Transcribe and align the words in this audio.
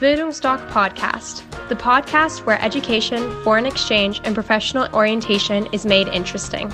Bildungsdoc 0.00 0.64
Podcast, 0.68 1.42
the 1.68 1.74
podcast 1.74 2.46
where 2.46 2.62
education, 2.62 3.18
foreign 3.42 3.66
exchange, 3.66 4.20
and 4.22 4.32
professional 4.32 4.86
orientation 4.94 5.66
is 5.72 5.84
made 5.84 6.06
interesting. 6.06 6.72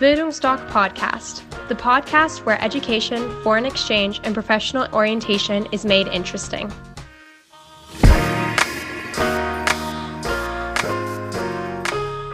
Bildungsdoc 0.00 0.68
Podcast, 0.68 1.42
the 1.68 1.76
podcast 1.76 2.44
where 2.44 2.60
education, 2.60 3.40
foreign 3.44 3.64
exchange, 3.64 4.20
and 4.24 4.34
professional 4.34 4.88
orientation 4.92 5.64
is 5.70 5.84
made 5.84 6.08
interesting. 6.08 6.72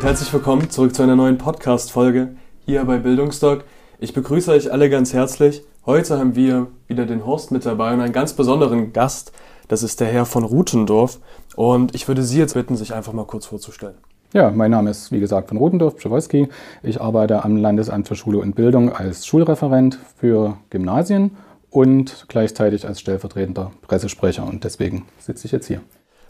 Herzlich 0.01 0.33
willkommen 0.33 0.71
zurück 0.71 0.95
zu 0.95 1.03
einer 1.03 1.15
neuen 1.15 1.37
Podcast-Folge 1.37 2.37
hier 2.65 2.83
bei 2.87 2.97
Bildungsdoc. 2.97 3.65
Ich 4.05 4.13
begrüße 4.13 4.51
euch 4.51 4.71
alle 4.71 4.91
ganz 4.91 5.15
herzlich. 5.15 5.63
Heute 5.87 6.19
haben 6.19 6.37
wir 6.37 6.67
wieder 6.89 7.07
den 7.07 7.25
Horst 7.25 7.51
mit 7.51 7.65
dabei 7.65 7.95
und 7.95 8.03
einen 8.03 8.13
ganz 8.13 8.35
besonderen 8.35 8.93
Gast. 8.93 9.33
Das 9.67 9.83
ist 9.83 9.99
der 9.99 10.09
Herr 10.09 10.27
von 10.27 10.45
Rutendorf. 10.45 11.21
Und 11.57 11.95
ich 11.95 12.07
würde 12.07 12.23
Sie 12.23 12.39
jetzt 12.39 12.53
bitten, 12.53 12.77
sich 12.77 12.93
einfach 12.93 13.15
mal 13.15 13.25
kurz 13.25 13.47
vorzustellen. 13.47 13.95
Ja, 14.35 14.51
mein 14.51 14.73
Name 14.73 14.91
ist 14.91 15.11
wie 15.11 15.21
gesagt 15.21 15.49
von 15.49 15.57
Rotendorf 15.57 15.97
Pschewolski. 15.97 16.49
Ich 16.83 17.01
arbeite 17.01 17.47
am 17.47 17.57
Landesamt 17.57 18.07
für 18.07 18.15
Schule 18.15 18.41
und 18.41 18.55
Bildung 18.55 18.93
als 18.93 19.27
Schulreferent 19.27 19.99
für 20.19 20.59
Gymnasien 20.69 21.39
und 21.71 22.27
gleichzeitig 22.29 22.87
als 22.87 23.01
stellvertretender 23.01 23.71
Pressesprecher 23.81 24.47
und 24.47 24.65
deswegen 24.65 25.07
sitze 25.19 25.47
ich 25.47 25.53
jetzt 25.53 25.67
hier. 25.67 25.81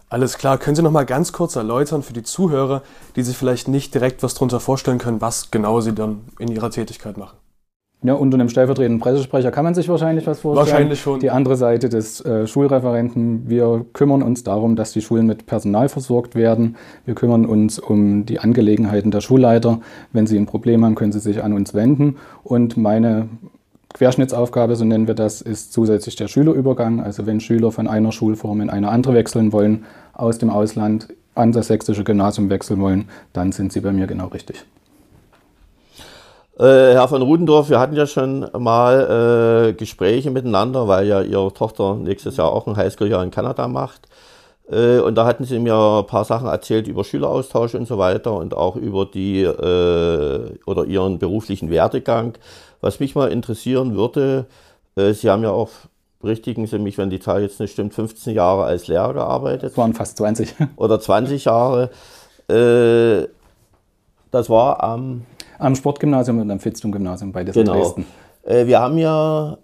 Alles 0.09 0.39
klar, 0.39 0.59
können 0.59 0.77
Sie 0.77 0.83
noch 0.83 0.93
mal 0.93 1.07
ganz 1.07 1.33
kurz 1.33 1.57
erläutern 1.57 2.05
für 2.05 2.13
die 2.13 2.23
Zuhörer, 2.23 2.83
die 3.17 3.25
sich 3.25 3.37
vielleicht 3.37 3.67
nicht 3.67 3.93
direkt 3.95 4.23
was 4.23 4.35
darunter 4.35 4.61
vorstellen 4.61 4.99
können, 4.99 5.21
was 5.21 5.51
genau 5.51 5.81
Sie 5.81 5.93
dann 5.93 6.21
in 6.39 6.53
Ihrer 6.53 6.71
Tätigkeit 6.71 7.17
machen? 7.17 7.37
Ja, 8.05 8.13
unter 8.13 8.35
einem 8.35 8.51
stellvertretenden 8.51 9.01
Pressesprecher 9.01 9.51
kann 9.51 9.65
man 9.65 9.75
sich 9.75 9.89
wahrscheinlich 9.89 10.27
was 10.27 10.41
vorstellen. 10.41 10.67
Wahrscheinlich 10.67 11.01
schon. 11.01 11.21
Die 11.21 11.31
andere 11.31 11.57
Seite 11.57 11.89
des 11.89 12.21
äh, 12.21 12.47
Schulreferenten, 12.47 13.49
wir 13.49 13.87
kümmern 13.95 14.23
uns 14.23 14.45
darum, 14.45 14.77
dass 14.77 14.93
die 14.93 15.01
Schulen 15.01 15.27
mit 15.27 15.47
Personal 15.47 15.89
versorgt 15.89 16.35
werden. 16.35 16.77
Wir 17.07 17.15
kümmern 17.15 17.47
uns 17.47 17.79
um 17.79 18.27
die 18.27 18.41
Angelegenheiten 18.41 19.11
der 19.11 19.23
Schulleiter. 19.23 19.81
Wenn 20.13 20.27
sie 20.27 20.37
ein 20.37 20.45
Problem 20.45 20.85
haben, 20.85 20.97
können 20.97 21.13
sie 21.13 21.19
sich 21.19 21.43
an 21.43 21.55
uns 21.55 21.73
wenden. 21.73 22.17
Und 22.43 22.77
meine 22.77 23.31
Querschnittsaufgabe, 23.95 24.77
so 24.77 24.85
nennen 24.85 25.07
wir 25.07 25.15
das, 25.15 25.41
ist 25.41 25.73
zusätzlich 25.73 26.15
der 26.15 26.29
Schülerübergang. 26.29 27.01
Also 27.01 27.25
wenn 27.25 27.41
Schüler 27.41 27.73
von 27.73 27.89
einer 27.89 28.13
Schulform 28.13 28.61
in 28.61 28.69
eine 28.69 28.91
andere 28.91 29.15
wechseln 29.15 29.51
wollen, 29.51 29.85
aus 30.13 30.37
dem 30.37 30.51
Ausland 30.51 31.09
an 31.35 31.53
das 31.53 31.69
sächsische 31.69 32.05
Gymnasium 32.05 32.51
wechseln 32.51 32.81
wollen, 32.81 33.07
dann 33.33 33.51
sind 33.53 33.73
sie 33.73 33.81
bei 33.81 33.93
mir 33.93 34.07
genau 34.07 34.27
richtig. 34.27 34.67
Äh, 36.57 36.93
Herr 36.93 37.09
von 37.09 37.21
Rudendorf, 37.21 37.69
wir 37.69 37.81
hatten 37.81 37.97
ja 37.97 38.07
schon 38.07 38.49
mal 38.57 39.71
äh, 39.71 39.73
Gespräche 39.73 40.31
miteinander, 40.31 40.87
weil 40.87 41.09
ja 41.09 41.21
Ihre 41.21 41.53
Tochter 41.53 41.97
nächstes 41.97 42.37
Jahr 42.37 42.53
auch 42.53 42.69
ein 42.69 42.77
Highschool-Jahr 42.77 43.25
in 43.25 43.33
Kanada 43.33 43.67
macht. 43.67 44.07
Äh, 44.71 45.01
und 45.01 45.17
da 45.17 45.27
hatten 45.27 45.43
Sie 45.45 45.59
mir 45.59 45.75
ein 45.75 46.07
paar 46.07 46.25
Sachen 46.25 46.47
erzählt 46.47 46.87
über 46.87 47.03
Schüleraustausch 47.03 47.75
und 47.75 47.89
so 47.89 47.99
weiter 47.99 48.35
und 48.35 48.55
auch 48.55 48.77
über 48.77 49.05
die 49.05 49.43
äh, 49.43 50.57
oder 50.65 50.85
Ihren 50.85 51.19
beruflichen 51.19 51.71
Werdegang. 51.71 52.35
Was 52.81 53.01
mich 53.01 53.17
mal 53.17 53.33
interessieren 53.33 53.97
würde, 53.97 54.47
äh, 54.95 55.13
Sie 55.13 55.31
haben 55.31 55.43
ja 55.43 55.51
auch, 55.51 55.71
berichtigen 56.21 56.69
Sie 56.69 56.79
mich, 56.79 56.99
wenn 56.99 57.11
die 57.11 57.19
Zahl 57.19 57.43
jetzt 57.43 57.59
nicht 57.59 57.73
stimmt, 57.73 57.95
15 57.95 58.33
Jahre 58.33 58.63
als 58.63 58.87
Lehrer 58.87 59.13
gearbeitet. 59.13 59.65
Das 59.65 59.77
waren 59.77 59.93
fast 59.93 60.19
20. 60.19 60.55
Oder 60.77 61.01
20 61.01 61.47
Jahre. 61.47 61.91
Das 62.47 63.29
war 64.51 64.85
am 64.85 65.23
am 65.59 65.75
Sportgymnasium 65.75 66.41
und 66.41 66.51
am 66.51 66.61
Fitztum-Gymnasium, 66.61 67.33
beides 67.33 67.55
genau. 67.55 67.75
in 67.75 67.79
Dresden. 67.79 68.07
Äh, 68.45 68.67
wir 68.67 68.81
haben 68.81 68.99
ja, 68.99 69.59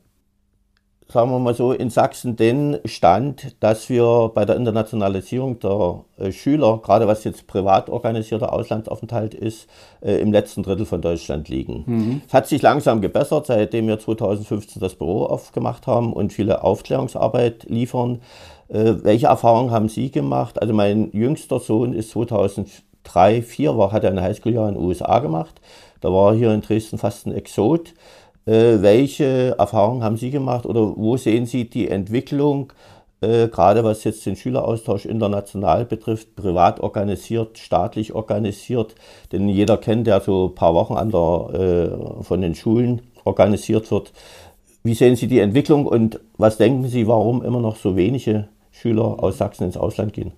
sagen 1.09 1.31
wir 1.31 1.39
mal 1.39 1.55
so, 1.55 1.73
in 1.73 1.91
Sachsen 1.91 2.37
den 2.37 2.79
Stand, 2.85 3.57
dass 3.61 3.89
wir 3.89 4.31
bei 4.35 4.45
der 4.45 4.57
Internationalisierung 4.57 5.59
der 5.59 6.05
äh, 6.19 6.33
Schüler, 6.33 6.81
gerade 6.83 7.07
was 7.07 7.25
jetzt 7.25 7.47
privat 7.47 7.91
organisierter 7.91 8.53
Auslandsaufenthalt 8.53 9.35
ist, 9.35 9.69
äh, 10.01 10.17
im 10.17 10.33
letzten 10.33 10.63
Drittel 10.63 10.87
von 10.87 11.03
Deutschland 11.03 11.49
liegen. 11.49 11.85
Mhm. 11.87 12.23
Es 12.27 12.35
hat 12.35 12.47
sich 12.47 12.63
langsam 12.63 13.01
gebessert, 13.01 13.47
seitdem 13.47 13.87
wir 13.87 13.99
2015 13.99 14.81
das 14.81 14.95
Büro 14.95 15.25
aufgemacht 15.25 15.87
haben 15.87 16.13
und 16.13 16.33
viele 16.33 16.63
Aufklärungsarbeit 16.65 17.65
liefern. 17.69 18.21
Welche 18.73 19.27
Erfahrungen 19.27 19.73
haben 19.73 19.89
Sie 19.89 20.13
gemacht? 20.13 20.63
Also 20.63 20.73
mein 20.73 21.11
jüngster 21.11 21.59
Sohn 21.59 21.93
ist 21.93 22.11
2015 22.11 22.90
drei, 23.05 23.43
vier 23.43 23.77
war, 23.77 23.93
hat 23.93 24.05
er 24.05 24.11
ein 24.11 24.21
Highschool-Jahr 24.21 24.69
in 24.69 24.75
den 24.75 24.85
USA 24.85 25.19
gemacht. 25.19 25.61
Da 26.01 26.13
war 26.13 26.35
hier 26.35 26.53
in 26.53 26.61
Dresden 26.61 26.99
fast 26.99 27.27
ein 27.27 27.35
Exot. 27.35 27.95
Äh, 28.47 28.81
welche 28.81 29.55
Erfahrungen 29.59 30.03
haben 30.03 30.17
Sie 30.17 30.31
gemacht 30.31 30.67
oder 30.67 30.97
wo 30.97 31.17
sehen 31.17 31.47
Sie 31.47 31.69
die 31.69 31.89
Entwicklung, 31.89 32.73
äh, 33.21 33.49
gerade 33.49 33.85
was 33.85 34.05
jetzt 34.05 34.25
den 34.25 34.37
Schüleraustausch 34.37 35.05
international 35.05 35.85
betrifft, 35.85 36.35
privat 36.37 36.81
organisiert, 36.81 37.59
staatlich 37.59 38.15
organisiert? 38.15 38.95
Denn 39.33 39.49
jeder 39.49 39.77
kennt, 39.77 40.07
der 40.07 40.21
so 40.21 40.47
ein 40.49 40.55
paar 40.55 40.75
Wochen 40.75 40.95
an 40.95 41.11
der, 41.11 42.21
äh, 42.21 42.23
von 42.25 42.41
den 42.41 42.55
Schulen 42.55 43.03
organisiert 43.25 43.91
wird. 43.91 44.13
Wie 44.83 44.95
sehen 44.95 45.17
Sie 45.17 45.27
die 45.27 45.41
Entwicklung 45.41 45.87
und 45.87 46.21
was 46.39 46.57
denken 46.57 46.89
Sie, 46.89 47.07
warum 47.07 47.45
immer 47.45 47.61
noch 47.61 47.77
so 47.77 47.97
wenige 47.97 48.49
Schüler 48.73 49.23
aus 49.23 49.37
Sachsen 49.37 49.65
ins 49.65 49.77
Ausland 49.77 50.15
gehen? 50.15 50.33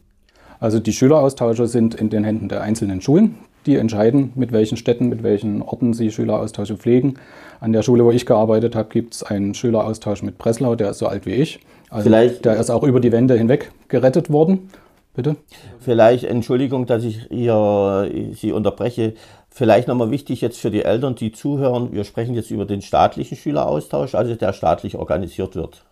Also 0.62 0.78
die 0.78 0.92
Schüleraustausche 0.92 1.66
sind 1.66 1.96
in 1.96 2.08
den 2.08 2.22
Händen 2.22 2.48
der 2.48 2.62
einzelnen 2.62 3.00
Schulen. 3.00 3.34
Die 3.66 3.74
entscheiden, 3.74 4.30
mit 4.36 4.52
welchen 4.52 4.76
Städten, 4.76 5.08
mit 5.08 5.24
welchen 5.24 5.60
Orten 5.60 5.92
sie 5.92 6.12
Schüleraustausche 6.12 6.76
pflegen. 6.76 7.14
An 7.58 7.72
der 7.72 7.82
Schule, 7.82 8.04
wo 8.04 8.12
ich 8.12 8.26
gearbeitet 8.26 8.76
habe, 8.76 8.88
gibt 8.88 9.14
es 9.14 9.24
einen 9.24 9.54
Schüleraustausch 9.54 10.22
mit 10.22 10.38
Breslau, 10.38 10.76
der 10.76 10.90
ist 10.90 10.98
so 10.98 11.08
alt 11.08 11.26
wie 11.26 11.32
ich. 11.32 11.58
Also 11.90 12.04
Vielleicht, 12.04 12.44
der 12.44 12.56
ist 12.58 12.70
auch 12.70 12.84
über 12.84 13.00
die 13.00 13.10
Wände 13.10 13.36
hinweg 13.36 13.72
gerettet 13.88 14.30
worden. 14.30 14.70
Bitte? 15.14 15.34
Vielleicht, 15.80 16.22
Entschuldigung, 16.22 16.86
dass 16.86 17.02
ich 17.02 17.26
hier 17.28 18.08
Sie 18.32 18.52
unterbreche. 18.52 19.14
Vielleicht 19.50 19.88
nochmal 19.88 20.12
wichtig 20.12 20.42
jetzt 20.42 20.60
für 20.60 20.70
die 20.70 20.84
Eltern, 20.84 21.16
die 21.16 21.32
zuhören. 21.32 21.92
Wir 21.92 22.04
sprechen 22.04 22.34
jetzt 22.34 22.52
über 22.52 22.66
den 22.66 22.82
staatlichen 22.82 23.36
Schüleraustausch, 23.36 24.14
also 24.14 24.36
der 24.36 24.52
staatlich 24.52 24.94
organisiert 24.94 25.56
wird. 25.56 25.84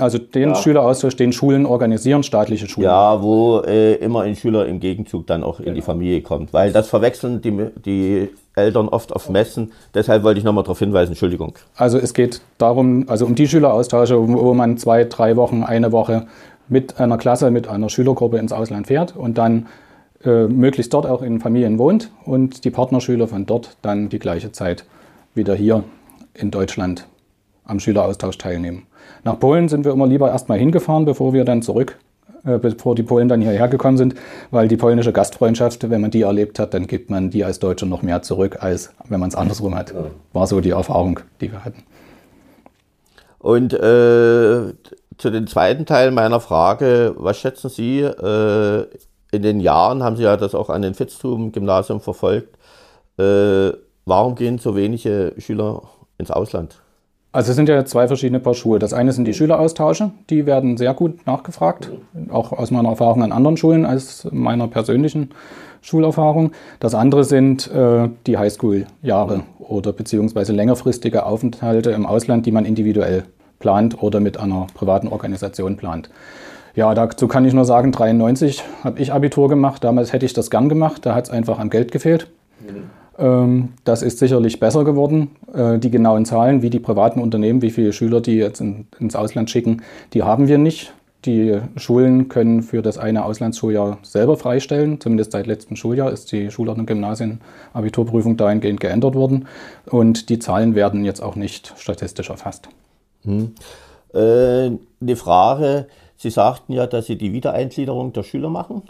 Also 0.00 0.18
den 0.18 0.50
ja. 0.50 0.54
Schüleraustausch, 0.54 1.16
den 1.16 1.32
Schulen 1.32 1.66
organisieren, 1.66 2.22
staatliche 2.22 2.66
Schulen. 2.66 2.86
Ja, 2.86 3.22
wo 3.22 3.60
äh, 3.60 3.94
immer 3.94 4.22
ein 4.22 4.36
Schüler 4.36 4.66
im 4.66 4.80
Gegenzug 4.80 5.26
dann 5.26 5.42
auch 5.42 5.58
in 5.58 5.66
genau. 5.66 5.76
die 5.76 5.82
Familie 5.82 6.22
kommt. 6.22 6.52
Weil 6.52 6.72
das 6.72 6.88
verwechseln 6.88 7.40
die, 7.40 7.68
die 7.84 8.28
Eltern 8.54 8.88
oft 8.88 9.12
auf 9.12 9.28
Messen. 9.28 9.72
Deshalb 9.94 10.22
wollte 10.22 10.38
ich 10.38 10.44
nochmal 10.44 10.64
darauf 10.64 10.78
hinweisen, 10.78 11.12
Entschuldigung. 11.12 11.54
Also 11.76 11.98
es 11.98 12.14
geht 12.14 12.40
darum, 12.58 13.04
also 13.08 13.26
um 13.26 13.34
die 13.34 13.48
Schüleraustausche, 13.48 14.16
wo 14.28 14.54
man 14.54 14.78
zwei, 14.78 15.04
drei 15.04 15.36
Wochen, 15.36 15.62
eine 15.62 15.92
Woche 15.92 16.26
mit 16.68 16.98
einer 16.98 17.18
Klasse, 17.18 17.50
mit 17.50 17.68
einer 17.68 17.88
Schülergruppe 17.88 18.38
ins 18.38 18.52
Ausland 18.52 18.86
fährt 18.86 19.16
und 19.16 19.38
dann 19.38 19.66
äh, 20.24 20.46
möglichst 20.46 20.94
dort 20.94 21.06
auch 21.06 21.22
in 21.22 21.40
Familien 21.40 21.78
wohnt 21.78 22.10
und 22.24 22.64
die 22.64 22.70
Partnerschüler 22.70 23.28
von 23.28 23.46
dort 23.46 23.76
dann 23.82 24.08
die 24.08 24.18
gleiche 24.18 24.52
Zeit 24.52 24.84
wieder 25.34 25.54
hier 25.54 25.84
in 26.32 26.50
Deutschland 26.50 27.06
am 27.64 27.80
Schüleraustausch 27.80 28.38
teilnehmen. 28.38 28.86
Nach 29.22 29.38
Polen 29.38 29.68
sind 29.68 29.84
wir 29.84 29.92
immer 29.92 30.06
lieber 30.06 30.30
erstmal 30.30 30.58
hingefahren, 30.58 31.04
bevor 31.04 31.32
wir 31.32 31.44
dann 31.44 31.62
zurück, 31.62 31.98
äh, 32.44 32.58
bevor 32.58 32.94
die 32.94 33.02
Polen 33.02 33.28
dann 33.28 33.40
hierher 33.40 33.68
gekommen 33.68 33.96
sind, 33.96 34.14
weil 34.50 34.68
die 34.68 34.76
polnische 34.76 35.12
Gastfreundschaft, 35.12 35.88
wenn 35.88 36.00
man 36.00 36.10
die 36.10 36.22
erlebt 36.22 36.58
hat, 36.58 36.74
dann 36.74 36.86
gibt 36.86 37.10
man 37.10 37.30
die 37.30 37.44
als 37.44 37.58
Deutscher 37.58 37.86
noch 37.86 38.02
mehr 38.02 38.22
zurück, 38.22 38.58
als 38.60 38.92
wenn 39.08 39.20
man 39.20 39.28
es 39.28 39.34
andersrum 39.34 39.74
hat. 39.74 39.94
War 40.32 40.46
so 40.46 40.60
die 40.60 40.70
Erfahrung, 40.70 41.20
die 41.40 41.50
wir 41.50 41.64
hatten. 41.64 41.82
Und 43.38 43.74
äh, 43.74 44.72
zu 45.18 45.30
dem 45.30 45.46
zweiten 45.46 45.86
Teil 45.86 46.10
meiner 46.10 46.40
Frage, 46.40 47.14
was 47.18 47.38
schätzen 47.38 47.68
Sie, 47.68 48.00
äh, 48.00 48.86
in 49.32 49.42
den 49.42 49.60
Jahren 49.60 50.02
haben 50.02 50.16
Sie 50.16 50.22
ja 50.22 50.36
das 50.36 50.54
auch 50.54 50.70
an 50.70 50.82
den 50.82 50.94
Fitztum-Gymnasium 50.94 52.00
verfolgt, 52.00 52.56
äh, 53.18 53.72
warum 54.06 54.34
gehen 54.34 54.58
so 54.58 54.76
wenige 54.76 55.34
Schüler 55.38 55.82
ins 56.18 56.30
Ausland? 56.30 56.83
Also 57.34 57.50
es 57.50 57.56
sind 57.56 57.68
ja 57.68 57.84
zwei 57.84 58.06
verschiedene 58.06 58.38
Paar 58.38 58.54
Schuhe. 58.54 58.78
Das 58.78 58.92
eine 58.92 59.10
sind 59.10 59.24
die 59.24 59.34
Schüleraustausche, 59.34 60.12
die 60.30 60.46
werden 60.46 60.76
sehr 60.76 60.94
gut 60.94 61.26
nachgefragt, 61.26 61.90
auch 62.30 62.52
aus 62.52 62.70
meiner 62.70 62.90
Erfahrung 62.90 63.24
an 63.24 63.32
anderen 63.32 63.56
Schulen 63.56 63.84
als 63.84 64.28
meiner 64.30 64.68
persönlichen 64.68 65.30
Schulerfahrung. 65.82 66.52
Das 66.78 66.94
andere 66.94 67.24
sind 67.24 67.68
äh, 67.72 68.08
die 68.28 68.38
Highschool-Jahre 68.38 69.42
oder 69.58 69.92
beziehungsweise 69.92 70.52
längerfristige 70.52 71.26
Aufenthalte 71.26 71.90
im 71.90 72.06
Ausland, 72.06 72.46
die 72.46 72.52
man 72.52 72.64
individuell 72.64 73.24
plant 73.58 74.00
oder 74.00 74.20
mit 74.20 74.38
einer 74.38 74.68
privaten 74.72 75.08
Organisation 75.08 75.76
plant. 75.76 76.10
Ja, 76.76 76.94
dazu 76.94 77.26
kann 77.26 77.44
ich 77.44 77.52
nur 77.52 77.64
sagen, 77.64 77.90
93 77.90 78.62
habe 78.84 79.00
ich 79.00 79.12
Abitur 79.12 79.48
gemacht. 79.48 79.82
Damals 79.82 80.12
hätte 80.12 80.24
ich 80.24 80.34
das 80.34 80.50
gern 80.50 80.68
gemacht. 80.68 81.04
Da 81.04 81.16
hat 81.16 81.24
es 81.24 81.30
einfach 81.30 81.58
am 81.58 81.68
Geld 81.68 81.90
gefehlt. 81.90 82.28
Mhm. 82.60 82.84
Ähm, 83.18 83.74
das 83.84 84.02
ist 84.02 84.18
sicherlich 84.18 84.60
besser 84.60 84.84
geworden. 84.84 85.30
Äh, 85.52 85.78
die 85.78 85.90
genauen 85.90 86.24
Zahlen, 86.24 86.62
wie 86.62 86.70
die 86.70 86.80
privaten 86.80 87.20
Unternehmen, 87.20 87.62
wie 87.62 87.70
viele 87.70 87.92
Schüler 87.92 88.20
die 88.20 88.36
jetzt 88.36 88.60
ins 88.60 89.16
Ausland 89.16 89.50
schicken, 89.50 89.82
die 90.12 90.22
haben 90.22 90.48
wir 90.48 90.58
nicht. 90.58 90.92
die 91.24 91.58
Schulen 91.76 92.28
können 92.28 92.62
für 92.62 92.82
das 92.82 92.98
eine 92.98 93.24
Auslandsschuljahr 93.24 93.98
selber 94.02 94.36
freistellen. 94.36 95.00
Zumindest 95.00 95.32
seit 95.32 95.46
letztem 95.46 95.76
Schuljahr 95.76 96.12
ist 96.12 96.32
die 96.32 96.50
Schulordnung 96.50 96.86
Gymnasien 96.86 97.40
Abiturprüfung 97.72 98.36
dahingehend 98.36 98.80
geändert 98.80 99.14
worden. 99.14 99.48
Und 99.86 100.28
die 100.28 100.38
Zahlen 100.38 100.74
werden 100.74 101.04
jetzt 101.04 101.22
auch 101.22 101.36
nicht 101.36 101.72
statistisch 101.78 102.30
erfasst. 102.30 102.68
Hm. 103.22 103.54
Äh, 104.12 104.18
eine 105.00 105.16
Frage. 105.16 105.86
Sie 106.16 106.30
sagten 106.30 106.72
ja, 106.72 106.86
dass 106.86 107.06
Sie 107.06 107.16
die 107.16 107.32
Wiedereingliederung 107.32 108.12
der 108.12 108.22
Schüler 108.22 108.50
machen. 108.50 108.82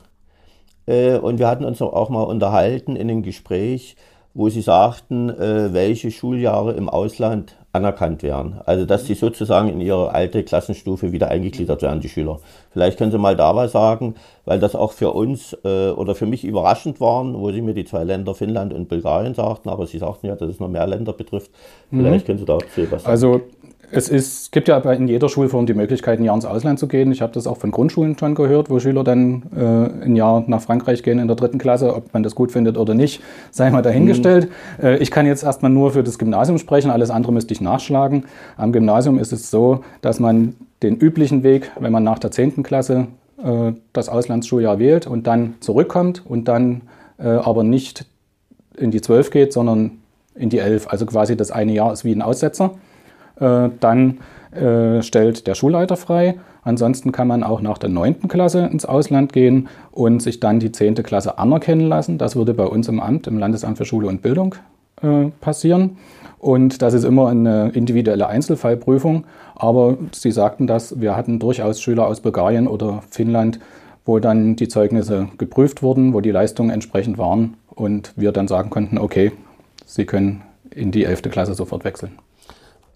Äh, 0.86 1.16
und 1.16 1.38
wir 1.38 1.48
hatten 1.48 1.64
uns 1.64 1.80
auch 1.80 2.10
mal 2.10 2.22
unterhalten 2.22 2.96
in 2.96 3.10
einem 3.10 3.22
Gespräch, 3.22 3.96
wo 4.34 4.48
Sie 4.48 4.60
sagten, 4.60 5.30
äh, 5.30 5.72
welche 5.72 6.10
Schuljahre 6.10 6.72
im 6.72 6.88
Ausland 6.88 7.56
anerkannt 7.74 8.22
werden. 8.22 8.60
Also 8.66 8.86
dass 8.86 9.04
sie 9.04 9.14
sozusagen 9.14 9.68
in 9.68 9.80
ihre 9.80 10.12
alte 10.12 10.44
Klassenstufe 10.44 11.10
wieder 11.10 11.28
eingegliedert 11.28 11.82
werden, 11.82 12.00
die 12.00 12.08
Schüler. 12.08 12.38
Vielleicht 12.70 12.98
können 12.98 13.10
Sie 13.10 13.18
mal 13.18 13.36
da 13.36 13.54
was 13.56 13.72
sagen, 13.72 14.14
weil 14.44 14.60
das 14.60 14.76
auch 14.76 14.92
für 14.92 15.10
uns 15.10 15.56
äh, 15.64 15.90
oder 15.90 16.14
für 16.14 16.26
mich 16.26 16.44
überraschend 16.44 17.00
waren, 17.00 17.34
wo 17.34 17.50
Sie 17.50 17.62
mir 17.62 17.74
die 17.74 17.84
zwei 17.84 18.04
Länder 18.04 18.34
Finnland 18.34 18.72
und 18.72 18.88
Bulgarien 18.88 19.34
sagten, 19.34 19.68
aber 19.68 19.86
Sie 19.86 19.98
sagten 19.98 20.28
ja, 20.28 20.36
dass 20.36 20.48
es 20.48 20.60
noch 20.60 20.68
mehr 20.68 20.86
Länder 20.86 21.12
betrifft. 21.12 21.50
Vielleicht 21.90 22.24
mhm. 22.24 22.26
können 22.26 22.38
Sie 22.38 22.44
dazu 22.44 22.66
was 22.90 23.02
sagen. 23.02 23.10
Also 23.10 23.40
es 23.96 24.08
ist, 24.08 24.52
gibt 24.52 24.68
ja 24.68 24.78
in 24.78 25.08
jeder 25.08 25.28
Schulform 25.28 25.66
die 25.66 25.74
Möglichkeit, 25.74 26.18
ein 26.18 26.24
Jahr 26.24 26.34
ins 26.34 26.44
Ausland 26.44 26.78
zu 26.78 26.88
gehen. 26.88 27.12
Ich 27.12 27.22
habe 27.22 27.32
das 27.32 27.46
auch 27.46 27.58
von 27.58 27.70
Grundschulen 27.70 28.18
schon 28.18 28.34
gehört, 28.34 28.70
wo 28.70 28.78
Schüler 28.78 29.04
dann 29.04 29.42
äh, 29.56 30.04
ein 30.04 30.16
Jahr 30.16 30.44
nach 30.46 30.60
Frankreich 30.60 31.02
gehen 31.02 31.18
in 31.18 31.26
der 31.26 31.36
dritten 31.36 31.58
Klasse. 31.58 31.94
Ob 31.94 32.12
man 32.12 32.22
das 32.22 32.34
gut 32.34 32.52
findet 32.52 32.76
oder 32.76 32.94
nicht, 32.94 33.22
sei 33.50 33.70
mal 33.70 33.82
dahingestellt. 33.82 34.48
Mhm. 34.78 34.86
Äh, 34.86 34.96
ich 34.98 35.10
kann 35.10 35.26
jetzt 35.26 35.44
erstmal 35.44 35.70
nur 35.70 35.92
für 35.92 36.02
das 36.02 36.18
Gymnasium 36.18 36.58
sprechen, 36.58 36.90
alles 36.90 37.10
andere 37.10 37.32
müsste 37.32 37.54
ich 37.54 37.60
nachschlagen. 37.60 38.24
Am 38.56 38.72
Gymnasium 38.72 39.18
ist 39.18 39.32
es 39.32 39.50
so, 39.50 39.84
dass 40.00 40.20
man 40.20 40.54
den 40.82 40.96
üblichen 40.96 41.42
Weg, 41.42 41.70
wenn 41.78 41.92
man 41.92 42.04
nach 42.04 42.18
der 42.18 42.30
10. 42.30 42.62
Klasse 42.62 43.06
äh, 43.42 43.72
das 43.92 44.08
Auslandsschuljahr 44.08 44.78
wählt 44.78 45.06
und 45.06 45.26
dann 45.26 45.54
zurückkommt 45.60 46.22
und 46.26 46.48
dann 46.48 46.82
äh, 47.18 47.28
aber 47.28 47.64
nicht 47.64 48.06
in 48.76 48.90
die 48.90 49.00
12 49.00 49.30
geht, 49.30 49.52
sondern 49.52 49.98
in 50.34 50.50
die 50.50 50.58
11. 50.58 50.88
Also 50.88 51.06
quasi 51.06 51.36
das 51.36 51.50
eine 51.50 51.72
Jahr 51.72 51.92
ist 51.92 52.04
wie 52.04 52.12
ein 52.12 52.22
Aussetzer. 52.22 52.72
Äh, 53.40 53.70
dann 53.80 54.18
äh, 54.52 55.02
stellt 55.02 55.46
der 55.46 55.54
Schulleiter 55.54 55.96
frei. 55.96 56.36
Ansonsten 56.62 57.12
kann 57.12 57.28
man 57.28 57.42
auch 57.42 57.60
nach 57.60 57.78
der 57.78 57.90
9. 57.90 58.28
Klasse 58.28 58.66
ins 58.72 58.86
Ausland 58.86 59.32
gehen 59.32 59.68
und 59.90 60.22
sich 60.22 60.40
dann 60.40 60.60
die 60.60 60.72
10. 60.72 60.94
Klasse 60.96 61.38
anerkennen 61.38 61.88
lassen. 61.88 62.16
Das 62.16 62.36
würde 62.36 62.54
bei 62.54 62.64
uns 62.64 62.88
im 62.88 63.00
Amt, 63.00 63.26
im 63.26 63.38
Landesamt 63.38 63.76
für 63.76 63.84
Schule 63.84 64.08
und 64.08 64.22
Bildung 64.22 64.54
äh, 65.02 65.26
passieren. 65.40 65.98
Und 66.38 66.82
das 66.82 66.94
ist 66.94 67.04
immer 67.04 67.28
eine 67.28 67.70
individuelle 67.70 68.26
Einzelfallprüfung. 68.26 69.24
Aber 69.54 69.96
Sie 70.12 70.30
sagten 70.30 70.66
das, 70.66 71.00
wir 71.00 71.16
hatten 71.16 71.38
durchaus 71.38 71.80
Schüler 71.80 72.06
aus 72.06 72.20
Bulgarien 72.20 72.66
oder 72.66 73.02
Finnland, 73.10 73.60
wo 74.04 74.18
dann 74.18 74.56
die 74.56 74.68
Zeugnisse 74.68 75.28
geprüft 75.38 75.82
wurden, 75.82 76.12
wo 76.12 76.20
die 76.20 76.30
Leistungen 76.30 76.70
entsprechend 76.70 77.18
waren 77.18 77.56
und 77.74 78.12
wir 78.16 78.32
dann 78.32 78.48
sagen 78.48 78.70
konnten, 78.70 78.98
okay, 78.98 79.32
Sie 79.86 80.04
können 80.04 80.42
in 80.70 80.90
die 80.90 81.04
11. 81.04 81.22
Klasse 81.22 81.54
sofort 81.54 81.84
wechseln. 81.84 82.12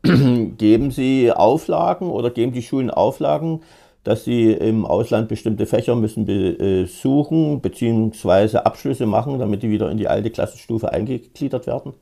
geben 0.59 0.91
Sie 0.91 1.33
Auflagen 1.33 2.09
oder 2.09 2.31
geben 2.31 2.53
die 2.53 2.63
Schulen 2.63 2.91
Auflagen, 2.91 3.61
dass 4.05 4.25
sie 4.25 4.53
im 4.53 4.87
Ausland 4.87 5.29
bestimmte 5.29 5.67
Fächer 5.67 5.95
müssen 5.95 6.25
besuchen 6.25 7.61
bzw. 7.61 8.59
Abschlüsse 8.59 9.05
machen, 9.07 9.39
damit 9.39 9.63
die 9.63 9.71
wieder 9.71 9.91
in 9.91 9.99
die 9.99 10.09
alte 10.09 10.31
Klassenstufe 10.31 10.93
eingegliedert 10.93 11.67
werden? 11.67 11.93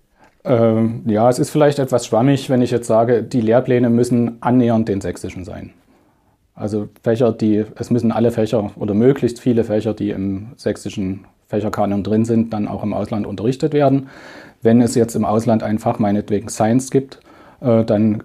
Ähm, 0.44 1.02
ja, 1.06 1.28
es 1.28 1.40
ist 1.40 1.50
vielleicht 1.50 1.80
etwas 1.80 2.06
schwammig, 2.06 2.48
wenn 2.48 2.62
ich 2.62 2.70
jetzt 2.70 2.86
sage, 2.86 3.24
die 3.24 3.40
Lehrpläne 3.40 3.90
müssen 3.90 4.40
annähernd 4.40 4.88
den 4.88 5.00
sächsischen 5.00 5.44
sein. 5.44 5.72
Also 6.54 6.88
Fächer, 7.02 7.32
die, 7.32 7.64
es 7.74 7.90
müssen 7.90 8.12
alle 8.12 8.30
Fächer 8.30 8.70
oder 8.76 8.94
möglichst 8.94 9.40
viele 9.40 9.64
Fächer, 9.64 9.92
die 9.92 10.10
im 10.10 10.52
sächsischen 10.56 11.24
Fächerkanon 11.48 12.04
drin 12.04 12.24
sind, 12.24 12.52
dann 12.52 12.68
auch 12.68 12.84
im 12.84 12.94
Ausland 12.94 13.26
unterrichtet 13.26 13.72
werden. 13.72 14.08
Wenn 14.62 14.80
es 14.80 14.94
jetzt 14.94 15.16
im 15.16 15.24
Ausland 15.24 15.62
ein 15.62 15.78
Fach 15.78 15.98
meinetwegen 15.98 16.48
Science 16.48 16.90
gibt, 16.90 17.20
dann 17.60 18.22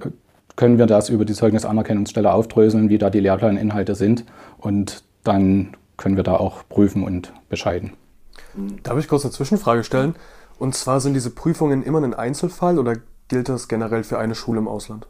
können 0.55 0.77
wir 0.77 0.85
das 0.85 1.09
über 1.09 1.25
die 1.25 1.33
Zeugnisanerkennungsstelle 1.33 2.31
aufdröseln, 2.31 2.89
wie 2.89 2.97
da 2.97 3.09
die 3.09 3.19
Lehrplaninhalte 3.19 3.95
sind. 3.95 4.25
Und 4.57 5.03
dann 5.23 5.75
können 5.97 6.17
wir 6.17 6.23
da 6.23 6.35
auch 6.35 6.67
prüfen 6.67 7.03
und 7.03 7.33
bescheiden. 7.49 7.93
Darf 8.83 8.97
ich 8.97 9.07
kurz 9.07 9.23
eine 9.23 9.31
Zwischenfrage 9.31 9.83
stellen? 9.83 10.15
Und 10.59 10.75
zwar 10.75 10.99
sind 10.99 11.13
diese 11.13 11.29
Prüfungen 11.29 11.83
immer 11.83 12.01
ein 12.01 12.13
Einzelfall 12.13 12.77
oder 12.77 12.95
gilt 13.27 13.49
das 13.49 13.67
generell 13.67 14.03
für 14.03 14.19
eine 14.19 14.35
Schule 14.35 14.59
im 14.59 14.67
Ausland? 14.67 15.07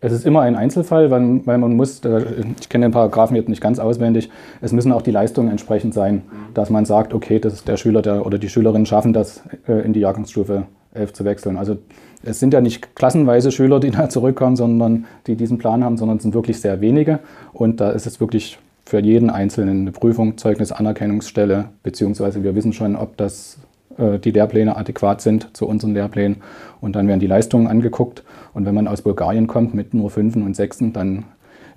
Es 0.00 0.12
ist 0.12 0.26
immer 0.26 0.42
ein 0.42 0.54
Einzelfall, 0.54 1.10
weil, 1.10 1.46
weil 1.46 1.56
man 1.56 1.76
muss, 1.76 2.02
ich 2.04 2.68
kenne 2.68 2.86
den 2.86 2.92
Paragraphen 2.92 3.36
jetzt 3.36 3.48
nicht 3.48 3.62
ganz 3.62 3.78
auswendig, 3.78 4.28
es 4.60 4.72
müssen 4.72 4.92
auch 4.92 5.00
die 5.00 5.10
Leistungen 5.10 5.48
entsprechend 5.48 5.94
sein, 5.94 6.24
dass 6.52 6.68
man 6.68 6.84
sagt, 6.84 7.14
okay, 7.14 7.38
das 7.38 7.64
der 7.64 7.78
Schüler 7.78 8.02
der, 8.02 8.26
oder 8.26 8.36
die 8.36 8.50
Schülerinnen 8.50 8.84
schaffen 8.84 9.14
das, 9.14 9.42
äh, 9.66 9.80
in 9.82 9.94
die 9.94 10.00
Jahrgangsstufe 10.00 10.66
11 10.92 11.12
zu 11.14 11.24
wechseln. 11.24 11.56
Also 11.56 11.78
es 12.24 12.40
sind 12.40 12.54
ja 12.54 12.60
nicht 12.60 12.96
klassenweise 12.96 13.50
Schüler, 13.52 13.80
die 13.80 13.90
da 13.92 14.08
zurückkommen, 14.08 14.56
sondern 14.56 15.06
die 15.26 15.36
diesen 15.36 15.58
Plan 15.58 15.84
haben, 15.84 15.96
sondern 15.96 16.18
es 16.18 16.22
sind 16.22 16.34
wirklich 16.34 16.60
sehr 16.60 16.80
wenige. 16.80 17.20
Und 17.52 17.80
da 17.80 17.90
ist 17.90 18.06
es 18.06 18.20
wirklich 18.20 18.58
für 18.84 19.00
jeden 19.00 19.30
Einzelnen 19.30 19.82
eine 19.82 19.92
Prüfung, 19.92 20.36
Zeugnis, 20.36 20.72
Anerkennungsstelle, 20.72 21.66
beziehungsweise 21.82 22.42
wir 22.42 22.54
wissen 22.54 22.72
schon, 22.72 22.96
ob 22.96 23.16
das 23.16 23.58
äh, 23.98 24.18
die 24.18 24.30
Lehrpläne 24.30 24.76
adäquat 24.76 25.20
sind 25.20 25.56
zu 25.56 25.66
unseren 25.66 25.94
Lehrplänen. 25.94 26.42
Und 26.80 26.96
dann 26.96 27.08
werden 27.08 27.20
die 27.20 27.26
Leistungen 27.26 27.66
angeguckt. 27.66 28.22
Und 28.52 28.66
wenn 28.66 28.74
man 28.74 28.88
aus 28.88 29.02
Bulgarien 29.02 29.46
kommt 29.46 29.74
mit 29.74 29.94
nur 29.94 30.10
Fünfen 30.10 30.42
und 30.42 30.54
Sechsen, 30.54 30.92
dann 30.92 31.24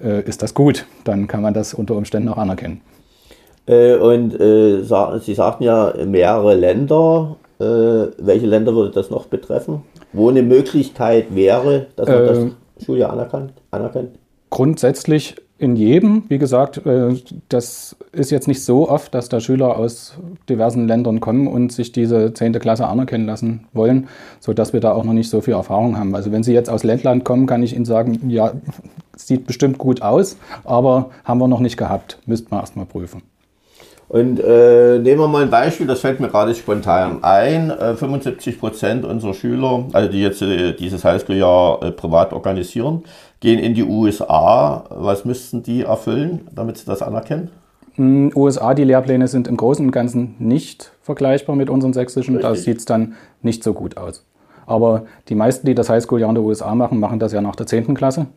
äh, 0.04 0.22
ist 0.24 0.42
das 0.42 0.54
gut. 0.54 0.86
Dann 1.04 1.28
kann 1.28 1.42
man 1.42 1.54
das 1.54 1.74
unter 1.74 1.96
Umständen 1.96 2.30
auch 2.30 2.38
anerkennen. 2.38 2.82
Äh, 3.68 3.96
und 3.96 4.40
äh, 4.40 4.82
Sie 5.20 5.34
sagten 5.34 5.64
ja 5.64 5.94
mehrere 6.06 6.56
Länder. 6.56 7.38
Äh, 7.60 7.64
welche 7.64 8.46
Länder 8.46 8.74
würde 8.76 8.92
das 8.92 9.10
noch 9.10 9.26
betreffen? 9.26 9.84
Wo 10.14 10.30
eine 10.30 10.44
Möglichkeit 10.44 11.36
wäre, 11.36 11.88
dass 11.96 12.08
man 12.08 12.26
das 12.26 12.38
ähm, 12.38 12.56
Schuljahr 12.84 13.12
anerkannt, 13.12 13.54
anerkennt? 13.72 14.12
Grundsätzlich 14.50 15.36
in 15.58 15.76
jedem. 15.76 16.24
Wie 16.28 16.38
gesagt, 16.38 16.86
äh, 16.86 17.16
das 17.50 17.96
ist 18.12 18.30
jetzt 18.30 18.48
nicht 18.48 18.64
so 18.64 18.90
oft, 18.90 19.14
dass 19.14 19.30
da 19.30 19.40
Schüler 19.40 19.78
aus 19.78 20.18
diversen 20.50 20.88
Ländern 20.88 21.20
kommen 21.20 21.48
und 21.48 21.72
sich 21.72 21.92
diese 21.92 22.34
10. 22.34 22.54
Klasse 22.54 22.88
anerkennen 22.88 23.26
lassen 23.26 23.68
wollen, 23.74 24.08
sodass 24.40 24.74
wir 24.74 24.80
da 24.80 24.92
auch 24.92 25.04
noch 25.04 25.14
nicht 25.14 25.30
so 25.30 25.42
viel 25.42 25.56
Erfahrung 25.56 25.98
haben. 25.98 26.16
Also 26.16 26.32
wenn 26.32 26.44
Sie 26.44 26.54
jetzt 26.54 26.70
aus 26.70 26.84
Lettland 26.84 27.26
kommen, 27.26 27.48
kann 27.48 27.64
ich 27.64 27.76
Ihnen 27.76 27.86
sagen, 27.86 28.30
ja, 28.30 28.54
sieht 29.16 29.48
bestimmt 29.48 29.80
gut 29.80 30.02
aus, 30.02 30.38
aber 30.64 31.10
haben 31.24 31.40
wir 31.40 31.48
noch 31.48 31.60
nicht 31.60 31.78
gehabt. 31.78 32.20
Müssten 32.26 32.52
wir 32.52 32.60
erstmal 32.60 32.86
prüfen. 32.86 33.24
Und 34.10 34.40
äh, 34.40 35.00
nehmen 35.00 35.20
wir 35.20 35.28
mal 35.28 35.44
ein 35.44 35.50
Beispiel, 35.50 35.86
das 35.86 36.00
fällt 36.00 36.22
mir 36.22 36.30
gerade 36.30 36.56
spontan 36.56 37.24
ein. 37.24 37.70
Äh, 37.72 37.96
75 37.96 38.58
Prozent 38.60 39.04
unserer 39.04 39.34
Schüler, 39.34 39.86
also 39.92 40.10
die 40.10 40.22
jetzt 40.22 40.42
äh, 40.42 40.74
dieses 40.74 41.04
Highschool-Jahr 41.04 41.84
äh, 41.84 41.92
privat 41.92 42.32
organisieren, 42.32 43.04
gehen 43.42 43.60
in 43.60 43.74
die 43.74 43.84
USA. 43.84 44.86
Was 44.90 45.26
müssten 45.26 45.62
die 45.62 45.82
erfüllen, 45.82 46.48
damit 46.54 46.78
sie 46.78 46.86
das 46.86 47.02
anerkennen? 47.02 47.50
In 47.98 48.30
den 48.30 48.38
USA, 48.38 48.74
die 48.74 48.86
Lehrpläne 48.86 49.28
sind 49.28 49.48
im 49.48 49.58
Großen 49.58 49.86
und 49.86 49.92
Ganzen 49.92 50.36
nicht 50.40 50.94
vergleichbar 51.02 51.56
mit 51.56 51.70
unseren 51.70 51.94
sächsischen. 51.94 52.36
Richtig. 52.36 52.50
Da 52.50 52.56
sieht 52.56 52.78
es 52.78 52.86
dann 52.86 53.16
nicht 53.42 53.64
so 53.64 53.74
gut 53.74 53.98
aus. 53.98 54.24
Aber 54.66 55.06
die 55.28 55.36
meisten, 55.36 55.66
die 55.66 55.76
das 55.76 55.90
Highschool-Jahr 55.90 56.30
in 56.30 56.36
den 56.36 56.46
USA 56.46 56.76
machen, 56.76 57.00
machen 57.00 57.20
das 57.20 57.34
ja 57.34 57.42
nach 57.42 57.56
der 57.56 57.66
10. 57.66 57.94
Klasse 57.96 58.28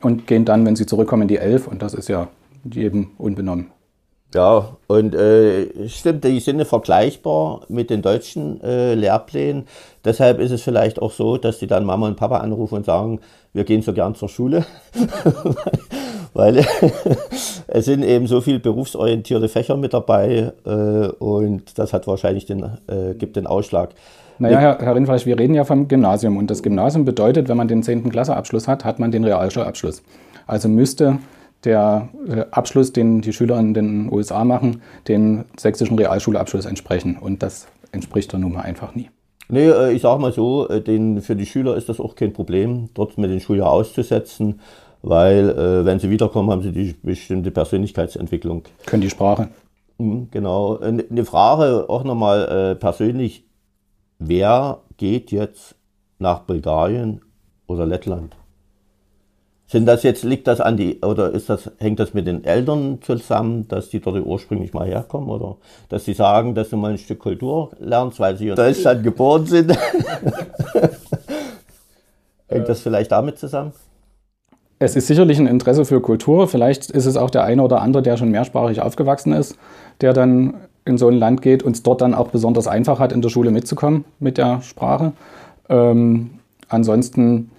und 0.00 0.26
gehen 0.26 0.44
dann, 0.44 0.66
wenn 0.66 0.74
sie 0.74 0.86
zurückkommen, 0.86 1.22
in 1.22 1.28
die 1.28 1.38
11. 1.38 1.68
Und 1.68 1.82
das 1.82 1.94
ist 1.94 2.08
ja 2.08 2.28
jedem 2.64 3.10
unbenommen. 3.18 3.66
Ja, 4.34 4.76
und 4.86 5.14
äh, 5.14 5.88
stimmt, 5.88 6.24
die 6.24 6.40
sind 6.40 6.64
vergleichbar 6.64 7.62
mit 7.68 7.90
den 7.90 8.00
deutschen 8.00 8.62
äh, 8.62 8.94
Lehrplänen. 8.94 9.66
Deshalb 10.04 10.40
ist 10.40 10.52
es 10.52 10.62
vielleicht 10.62 11.02
auch 11.02 11.12
so, 11.12 11.36
dass 11.36 11.58
die 11.58 11.66
dann 11.66 11.84
Mama 11.84 12.06
und 12.06 12.16
Papa 12.16 12.38
anrufen 12.38 12.76
und 12.76 12.86
sagen, 12.86 13.20
wir 13.52 13.64
gehen 13.64 13.82
so 13.82 13.92
gern 13.92 14.14
zur 14.14 14.30
Schule. 14.30 14.64
Weil 16.34 16.64
es 17.66 17.84
sind 17.84 18.02
eben 18.02 18.26
so 18.26 18.40
viele 18.40 18.58
berufsorientierte 18.58 19.48
Fächer 19.48 19.76
mit 19.76 19.92
dabei 19.92 20.52
äh, 20.64 20.70
und 21.18 21.78
das 21.78 21.92
hat 21.92 22.06
wahrscheinlich 22.06 22.46
den, 22.46 22.62
äh, 22.86 23.14
gibt 23.18 23.36
den 23.36 23.46
Ausschlag. 23.46 23.90
Naja, 24.38 24.58
Herr, 24.58 24.78
Herr 24.78 24.94
Rindfleisch, 24.94 25.26
wir 25.26 25.38
reden 25.38 25.54
ja 25.54 25.64
vom 25.64 25.88
Gymnasium 25.88 26.38
und 26.38 26.50
das 26.50 26.62
Gymnasium 26.62 27.04
bedeutet, 27.04 27.50
wenn 27.50 27.58
man 27.58 27.68
den 27.68 27.82
10. 27.82 28.08
Klasseabschluss 28.08 28.66
hat, 28.66 28.84
hat 28.84 28.98
man 28.98 29.10
den 29.10 29.24
Realschulabschluss. 29.24 30.02
Also 30.46 30.70
müsste 30.70 31.18
der 31.64 32.08
äh, 32.28 32.44
Abschluss, 32.50 32.92
den 32.92 33.20
die 33.20 33.32
Schüler 33.32 33.58
in 33.58 33.74
den 33.74 34.12
USA 34.12 34.44
machen, 34.44 34.82
dem 35.08 35.44
sächsischen 35.56 35.98
Realschulabschluss 35.98 36.66
entsprechen. 36.66 37.16
Und 37.18 37.42
das 37.42 37.66
entspricht 37.92 38.32
der 38.32 38.40
Nummer 38.40 38.62
einfach 38.62 38.94
nie. 38.94 39.10
Nee, 39.48 39.68
äh, 39.68 39.92
ich 39.92 40.02
sage 40.02 40.20
mal 40.20 40.32
so, 40.32 40.68
äh, 40.68 40.80
den, 40.80 41.20
für 41.22 41.36
die 41.36 41.46
Schüler 41.46 41.76
ist 41.76 41.88
das 41.88 42.00
auch 42.00 42.14
kein 42.14 42.32
Problem, 42.32 42.88
dort 42.94 43.18
mit 43.18 43.30
den 43.30 43.40
Schuljahr 43.40 43.70
auszusetzen, 43.70 44.60
weil 45.04 45.84
wenn 45.84 45.98
sie 45.98 46.10
wiederkommen, 46.10 46.48
haben 46.48 46.62
sie 46.62 46.70
die 46.70 46.94
bestimmte 47.02 47.50
Persönlichkeitsentwicklung. 47.50 48.62
Können 48.86 49.02
die 49.02 49.10
Sprache. 49.10 49.48
Mhm, 49.98 50.28
genau. 50.30 50.78
Eine 50.78 51.24
Frage 51.24 51.86
auch 51.88 52.04
nochmal 52.04 52.76
persönlich. 52.76 53.44
Wer 54.20 54.78
geht 54.98 55.32
jetzt 55.32 55.74
nach 56.20 56.42
Bulgarien 56.42 57.20
oder 57.66 57.84
Lettland? 57.84 58.36
Sind 59.72 59.86
das 59.86 60.02
jetzt, 60.02 60.22
liegt 60.22 60.46
das 60.48 60.60
an 60.60 60.76
die, 60.76 61.00
oder 61.00 61.30
ist 61.30 61.48
das, 61.48 61.70
hängt 61.78 61.98
das 61.98 62.12
mit 62.12 62.26
den 62.26 62.44
Eltern 62.44 62.98
zusammen, 63.00 63.66
dass 63.68 63.88
die 63.88 64.00
dort 64.00 64.22
ursprünglich 64.22 64.74
mal 64.74 64.86
herkommen? 64.86 65.30
Oder 65.30 65.56
dass 65.88 66.04
sie 66.04 66.12
sagen, 66.12 66.54
dass 66.54 66.68
du 66.68 66.76
mal 66.76 66.90
ein 66.90 66.98
Stück 66.98 67.20
Kultur 67.20 67.70
lernst, 67.80 68.20
weil 68.20 68.36
sie 68.36 68.48
in 68.48 68.54
Deutschland 68.54 69.02
geboren 69.02 69.46
sind? 69.46 69.72
hängt 72.48 72.68
das 72.68 72.82
vielleicht 72.82 73.12
damit 73.12 73.38
zusammen? 73.38 73.72
Es 74.78 74.94
ist 74.94 75.06
sicherlich 75.06 75.38
ein 75.38 75.46
Interesse 75.46 75.86
für 75.86 76.02
Kultur. 76.02 76.48
Vielleicht 76.48 76.90
ist 76.90 77.06
es 77.06 77.16
auch 77.16 77.30
der 77.30 77.44
eine 77.44 77.62
oder 77.62 77.80
andere, 77.80 78.02
der 78.02 78.18
schon 78.18 78.30
mehrsprachig 78.30 78.82
aufgewachsen 78.82 79.32
ist, 79.32 79.56
der 80.02 80.12
dann 80.12 80.52
in 80.84 80.98
so 80.98 81.08
ein 81.08 81.14
Land 81.14 81.40
geht 81.40 81.62
und 81.62 81.76
es 81.76 81.82
dort 81.82 82.02
dann 82.02 82.12
auch 82.12 82.28
besonders 82.28 82.66
einfach 82.66 82.98
hat, 82.98 83.10
in 83.10 83.22
der 83.22 83.30
Schule 83.30 83.50
mitzukommen 83.50 84.04
mit 84.20 84.36
der 84.36 84.60
Sprache. 84.60 85.14
Ähm, 85.70 86.32
ansonsten 86.68 87.50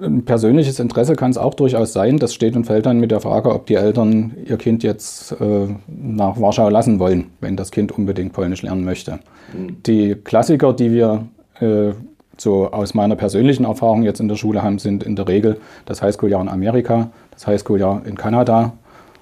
ein 0.00 0.24
persönliches 0.24 0.78
Interesse 0.78 1.14
kann 1.14 1.30
es 1.30 1.38
auch 1.38 1.54
durchaus 1.54 1.92
sein. 1.92 2.18
Das 2.18 2.34
steht 2.34 2.56
und 2.56 2.64
fällt 2.64 2.86
dann 2.86 2.98
mit 2.98 3.10
der 3.10 3.20
Frage, 3.20 3.54
ob 3.54 3.66
die 3.66 3.74
Eltern 3.74 4.34
ihr 4.44 4.56
Kind 4.56 4.82
jetzt 4.82 5.32
äh, 5.40 5.68
nach 5.86 6.40
Warschau 6.40 6.68
lassen 6.68 6.98
wollen, 6.98 7.30
wenn 7.40 7.56
das 7.56 7.70
Kind 7.70 7.92
unbedingt 7.92 8.32
Polnisch 8.32 8.62
lernen 8.62 8.84
möchte. 8.84 9.20
Mhm. 9.56 9.82
Die 9.84 10.14
Klassiker, 10.14 10.72
die 10.72 10.92
wir 10.92 11.26
äh, 11.60 11.92
so 12.36 12.70
aus 12.70 12.94
meiner 12.94 13.16
persönlichen 13.16 13.64
Erfahrung 13.64 14.02
jetzt 14.02 14.20
in 14.20 14.28
der 14.28 14.36
Schule 14.36 14.62
haben, 14.62 14.78
sind 14.78 15.04
in 15.04 15.16
der 15.16 15.28
Regel 15.28 15.58
das 15.86 16.02
Highschool-Jahr 16.02 16.42
in 16.42 16.48
Amerika, 16.48 17.10
das 17.30 17.46
Highschool-Jahr 17.46 18.04
in 18.04 18.16
Kanada 18.16 18.72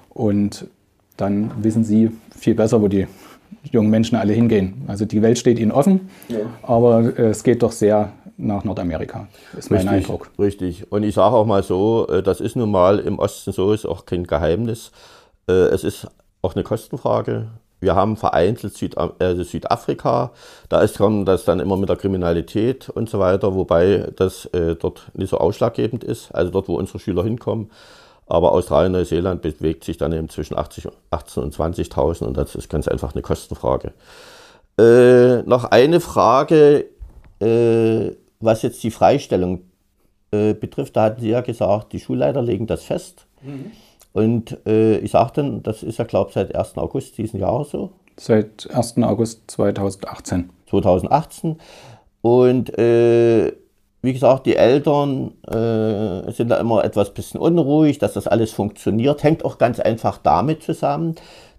und 0.09 0.67
dann 1.15 1.51
wissen 1.61 1.85
sie 1.85 2.11
viel 2.37 2.55
besser, 2.55 2.81
wo 2.81 2.89
die 2.89 3.07
jungen 3.71 3.89
Menschen 3.89 4.15
alle 4.15 4.33
hingehen. 4.33 4.83
Also 4.87 5.05
die 5.05 5.21
Welt 5.21 5.37
steht 5.37 5.59
ihnen 5.59 5.71
offen, 5.71 6.09
ja. 6.27 6.39
aber 6.63 7.17
es 7.17 7.43
geht 7.43 7.63
doch 7.63 7.71
sehr 7.71 8.11
nach 8.37 8.63
Nordamerika, 8.63 9.27
ist 9.57 9.71
mein 9.71 9.81
richtig, 9.81 9.95
Eindruck. 9.95 10.31
Richtig. 10.37 10.91
Und 10.91 11.03
ich 11.03 11.15
sage 11.15 11.35
auch 11.35 11.45
mal 11.45 11.63
so, 11.63 12.07
äh, 12.09 12.21
das 12.21 12.41
ist 12.41 12.55
nun 12.55 12.71
mal 12.71 12.99
im 12.99 13.19
Osten 13.19 13.51
so, 13.51 13.71
ist 13.71 13.85
auch 13.85 14.05
kein 14.05 14.25
Geheimnis. 14.25 14.91
Äh, 15.47 15.53
es 15.53 15.83
ist 15.83 16.07
auch 16.41 16.55
eine 16.55 16.63
Kostenfrage. 16.63 17.47
Wir 17.79 17.95
haben 17.95 18.17
vereinzelt 18.17 18.75
Süd, 18.75 18.95
äh, 19.19 19.35
Südafrika, 19.43 20.31
da 20.69 20.81
ist 20.81 20.99
dann, 20.99 21.25
das 21.25 21.45
dann 21.45 21.59
immer 21.59 21.77
mit 21.77 21.89
der 21.89 21.97
Kriminalität 21.97 22.89
und 22.89 23.09
so 23.09 23.19
weiter, 23.19 23.53
wobei 23.53 24.09
das 24.15 24.45
äh, 24.47 24.75
dort 24.75 25.11
nicht 25.13 25.29
so 25.29 25.37
ausschlaggebend 25.37 26.03
ist, 26.03 26.33
also 26.33 26.51
dort, 26.51 26.67
wo 26.67 26.77
unsere 26.77 26.99
Schüler 26.99 27.23
hinkommen. 27.23 27.69
Aber 28.27 28.53
Australien, 28.53 28.93
Neuseeland 28.93 29.41
bewegt 29.41 29.83
sich 29.83 29.97
dann 29.97 30.11
eben 30.11 30.29
zwischen 30.29 30.57
80, 30.57 30.87
18 31.11 31.43
und 31.43 31.55
20.000 31.55 32.23
und 32.23 32.37
das 32.37 32.55
ist 32.55 32.69
ganz 32.69 32.87
einfach 32.87 33.13
eine 33.13 33.21
Kostenfrage. 33.21 33.93
Äh, 34.79 35.43
noch 35.43 35.65
eine 35.65 35.99
Frage, 35.99 36.85
äh, 37.39 38.11
was 38.39 38.61
jetzt 38.63 38.83
die 38.83 38.91
Freistellung 38.91 39.61
äh, 40.31 40.53
betrifft. 40.53 40.95
Da 40.95 41.03
hatten 41.03 41.21
Sie 41.21 41.29
ja 41.29 41.41
gesagt, 41.41 41.93
die 41.93 41.99
Schulleiter 41.99 42.41
legen 42.41 42.67
das 42.67 42.83
fest. 42.83 43.25
Mhm. 43.41 43.71
Und 44.13 44.57
äh, 44.65 44.97
ich 44.97 45.11
sagte, 45.11 45.59
das 45.61 45.83
ist 45.83 45.99
ja, 45.99 46.05
glaube 46.05 46.29
ich, 46.29 46.35
seit 46.35 46.55
1. 46.55 46.77
August 46.77 47.17
diesen 47.17 47.39
Jahres 47.39 47.71
so. 47.71 47.91
Seit 48.17 48.69
1. 48.73 48.97
August 49.03 49.51
2018. 49.51 50.49
2018. 50.69 51.57
Und 52.21 52.77
äh, 52.79 53.53
wie 54.05 54.13
gesagt, 54.13 54.45
die 54.45 54.55
Eltern 54.55 55.31
äh, 55.47 56.31
sind 56.31 56.49
da 56.49 56.57
immer 56.57 56.83
etwas 56.83 57.13
bisschen 57.13 57.39
unruhig, 57.39 57.97
dass 57.97 58.13
das 58.13 58.27
alles 58.27 58.51
funktioniert. 58.51 59.23
Hängt 59.23 59.43
auch 59.43 59.57
ganz 59.57 59.79
einfach 59.79 60.17
damit 60.17 60.63
zusammen, 60.63 61.15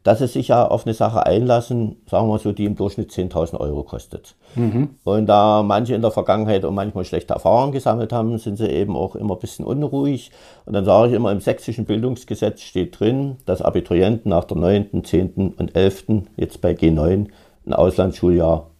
dass 0.07 0.21
sie 0.21 0.29
sich 0.29 0.49
ja 0.49 0.65
auf 0.65 0.87
eine 0.87 0.95
Sache 0.95 1.27
einlassen, 1.27 1.97
sagen 2.09 2.29
wir 2.29 2.39
so, 2.39 2.53
die 2.53 2.65
im 2.65 2.77
Durchschnitt 2.77 3.11
10.000 3.11 3.59
Euro 3.59 3.83
kostet. 3.83 4.37
Mhm. 4.55 4.91
Und 5.03 5.27
da 5.27 5.65
manche 5.65 5.97
in 5.97 6.03
der 6.03 6.13
Vergangenheit 6.13 6.65
auch 6.65 6.71
manchmal 6.71 7.05
schlechte 7.05 7.35
Erfahrungen 7.35 7.73
gesammelt 7.73 8.13
haben, 8.13 8.39
sind 8.39 8.57
sie 8.57 8.69
eben 8.69 8.95
auch 8.95 9.17
immer 9.17 9.35
ein 9.35 9.41
bisschen 9.41 9.65
unruhig. 9.65 10.31
Und 10.65 10.75
dann 10.75 10.85
sage 10.85 11.09
ich 11.09 11.15
immer, 11.15 11.33
im 11.33 11.41
sächsischen 11.41 11.87
Bildungsgesetz 11.87 12.61
steht 12.63 13.01
drin, 13.01 13.39
dass 13.47 13.63
Abiturienten 13.63 14.31
nach 14.31 14.45
der 14.45 14.57
9., 14.57 15.03
10. 15.03 15.55
und 15.59 15.75
11., 15.75 16.05
jetzt 16.37 16.61
bei 16.61 16.71
G9, 16.71 17.27
ein 17.67 17.73
Auslandsschuljahr 17.73 18.71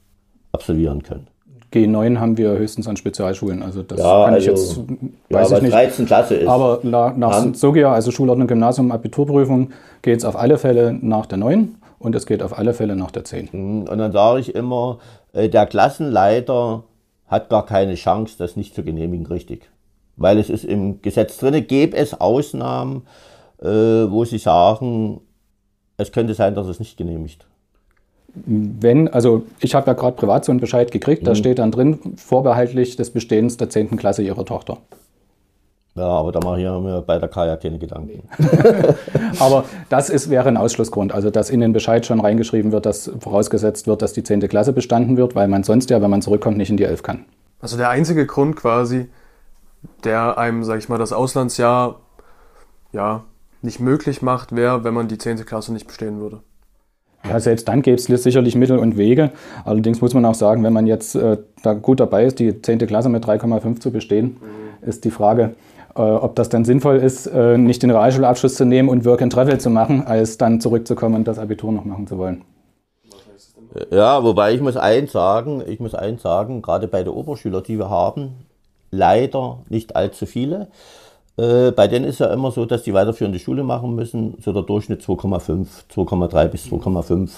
absolvieren 0.53 1.03
können. 1.03 1.27
G9 1.77 2.19
haben 2.19 2.37
wir 2.37 2.51
höchstens 2.51 2.89
an 2.89 2.97
Spezialschulen. 2.97 3.63
Also 3.63 3.83
das 3.83 3.99
ja, 3.99 4.25
kann 4.25 4.35
also, 4.35 4.39
ich 4.39 4.47
jetzt, 4.47 4.81
weiß 5.31 5.51
ja, 5.51 5.57
ich 5.59 5.63
nicht. 5.63 5.75
13 5.75 6.07
Klasse 6.07 6.35
ist. 6.37 6.49
Aber 6.49 6.81
nach, 6.83 7.55
SOGIA, 7.55 7.93
also 7.93 8.11
Schulordnung 8.11 8.49
Gymnasium 8.49 8.91
Abiturprüfung, 8.91 9.71
geht 10.03 10.19
es 10.19 10.25
auf 10.25 10.37
alle 10.37 10.59
Fälle 10.59 10.93
nach 10.93 11.27
der 11.27 11.39
9 11.39 11.77
und 11.99 12.15
es 12.15 12.27
geht 12.27 12.43
auf 12.43 12.57
alle 12.57 12.75
Fälle 12.75 12.97
nach 12.97 13.11
der 13.11 13.25
10. 13.25 13.49
Mhm, 13.53 13.89
und 13.89 13.99
dann 13.99 14.13
sage 14.13 14.41
ich 14.41 14.55
immer, 14.55 14.99
äh, 15.33 15.49
der 15.49 15.67
Klassenleiter 15.67 16.85
hat 17.27 17.51
gar 17.51 17.67
keine 17.67 17.95
Chance, 17.95 18.37
das 18.39 18.57
nicht 18.57 18.75
zu 18.75 18.83
genehmigen, 18.83 19.27
richtig. 19.27 19.69
Weil 20.17 20.39
es 20.39 20.49
ist 20.49 20.65
im 20.65 21.03
Gesetz 21.03 21.37
drin, 21.39 21.67
gäbe 21.67 21.97
es 21.97 22.19
Ausnahmen, 22.19 23.03
äh, 23.61 23.67
wo 23.67 24.25
sie 24.25 24.39
sagen, 24.39 25.21
es 25.99 26.13
könnte 26.13 26.35
sein, 26.35 26.55
dass 26.55 26.69
es 26.69 26.79
nicht 26.79 26.97
genehmigt 26.97 27.47
wenn, 28.45 29.09
also 29.09 29.45
ich 29.61 29.75
habe 29.75 29.87
ja 29.87 29.95
gerade 29.95 30.17
privat 30.17 30.45
so 30.45 30.53
einen 30.53 30.61
Bescheid 30.61 30.91
gekriegt, 30.91 31.23
mhm. 31.23 31.27
da 31.27 31.35
steht 31.35 31.59
dann 31.59 31.71
drin, 31.71 31.99
vorbehaltlich 32.17 32.97
des 32.97 33.11
Bestehens 33.11 33.57
der 33.57 33.71
10. 33.71 33.97
Klasse 33.97 34.23
ihrer 34.23 34.45
Tochter. 34.45 34.79
Ja, 35.95 36.09
aber 36.09 36.31
da 36.31 36.41
mache 36.41 36.61
ich 36.61 36.65
mir 36.65 37.03
bei 37.07 37.19
der 37.19 37.29
Kaya 37.29 37.57
keine 37.57 37.79
Gedanken. 37.79 38.29
aber 39.39 39.65
das 39.89 40.11
ist, 40.11 40.29
wäre 40.29 40.47
ein 40.47 40.59
Ausschlussgrund, 40.59 41.15
also 41.15 41.31
dass 41.31 41.49
in 41.49 41.61
den 41.61 41.73
Bescheid 41.73 42.05
schon 42.05 42.21
reingeschrieben 42.21 42.71
wird, 42.71 42.85
dass 42.85 43.11
vorausgesetzt 43.19 43.87
wird, 43.87 44.03
dass 44.03 44.13
die 44.13 44.23
10. 44.23 44.41
Klasse 44.41 44.75
bestanden 44.75 45.17
wird, 45.17 45.35
weil 45.35 45.49
man 45.49 45.63
sonst 45.63 45.89
ja, 45.89 46.03
wenn 46.03 46.11
man 46.11 46.21
zurückkommt, 46.21 46.59
nicht 46.59 46.69
in 46.69 46.77
die 46.77 46.85
11 46.85 47.03
kann. 47.03 47.25
Also 47.61 47.79
der 47.79 47.89
einzige 47.89 48.27
Grund 48.27 48.57
quasi, 48.57 49.09
der 50.05 50.37
einem, 50.37 50.65
sag 50.65 50.79
ich 50.79 50.91
mal, 50.91 50.99
das 50.99 51.15
Auslandsjahr 51.15 51.97
ja, 52.93 53.25
nicht 53.63 53.81
möglich 53.81 54.21
macht, 54.21 54.55
wäre, 54.55 54.85
wenn 54.85 54.93
man 54.93 55.09
die 55.09 55.17
10. 55.17 55.47
Klasse 55.47 55.73
nicht 55.73 55.87
bestehen 55.87 56.21
würde. 56.21 56.41
Ja, 57.29 57.41
selbst 57.41 57.67
dann 57.69 57.83
gäbe 57.83 57.97
es 57.97 58.05
sicherlich 58.05 58.55
Mittel 58.55 58.79
und 58.79 58.97
Wege. 58.97 59.31
Allerdings 59.65 60.01
muss 60.01 60.15
man 60.15 60.25
auch 60.25 60.35
sagen, 60.35 60.63
wenn 60.63 60.73
man 60.73 60.87
jetzt 60.87 61.15
äh, 61.17 61.39
da 61.63 61.73
gut 61.75 62.01
dabei 62.01 62.25
ist, 62.25 62.39
die 62.39 62.61
10. 62.61 62.79
Klasse 62.87 63.09
mit 63.09 63.25
3,5 63.25 63.81
zu 63.81 63.91
bestehen, 63.91 64.37
mhm. 64.41 64.89
ist 64.89 65.05
die 65.05 65.11
Frage, 65.11 65.55
äh, 65.97 66.01
ob 66.01 66.37
das 66.37 66.49
dann 66.49 66.65
sinnvoll 66.65 66.97
ist, 66.97 67.27
äh, 67.27 67.59
nicht 67.59 67.83
den 67.83 67.91
Realschulabschluss 67.91 68.55
zu 68.55 68.65
nehmen 68.65 68.89
und 68.89 69.05
Work 69.05 69.23
and 69.23 69.33
Travel 69.33 69.59
zu 69.59 69.71
machen, 69.71 70.07
als 70.07 70.39
dann 70.39 70.61
zurückzukommen 70.61 71.17
und 71.17 71.29
das 71.29 71.39
Abitur 71.39 71.73
noch 71.73 71.85
machen 71.85 72.07
zu 72.07 72.19
wollen. 72.19 72.43
Ja, 73.91 74.23
wobei 74.23 74.55
ich 74.55 74.61
muss 74.61 74.77
eins 74.77 75.13
sagen, 75.13 75.63
ich 75.67 75.81
muss 75.81 75.95
eins 75.95 76.23
sagen, 76.23 76.63
gerade 76.63 76.89
bei 76.89 77.03
den 77.03 77.13
Oberschülern, 77.13 77.63
die 77.63 77.79
wir 77.79 77.91
haben, 77.91 78.47
leider 78.91 79.59
nicht 79.69 79.97
allzu 79.97 80.27
viele. 80.27 80.69
Äh, 81.37 81.73
bei 81.73 81.89
denen 81.89 82.05
ist 82.05 82.21
ja 82.21 82.33
immer 82.33 82.51
so, 82.51 82.65
dass 82.65 82.83
die 82.83 82.95
weiterführende 82.95 83.39
Schule 83.39 83.63
machen 83.63 83.95
müssen, 83.95 84.35
so 84.41 84.53
der 84.53 84.63
Durchschnitt 84.63 85.03
2,5, 85.03 85.67
2,3 85.95 86.49
bis 86.49 86.65
2,5. 86.67 87.31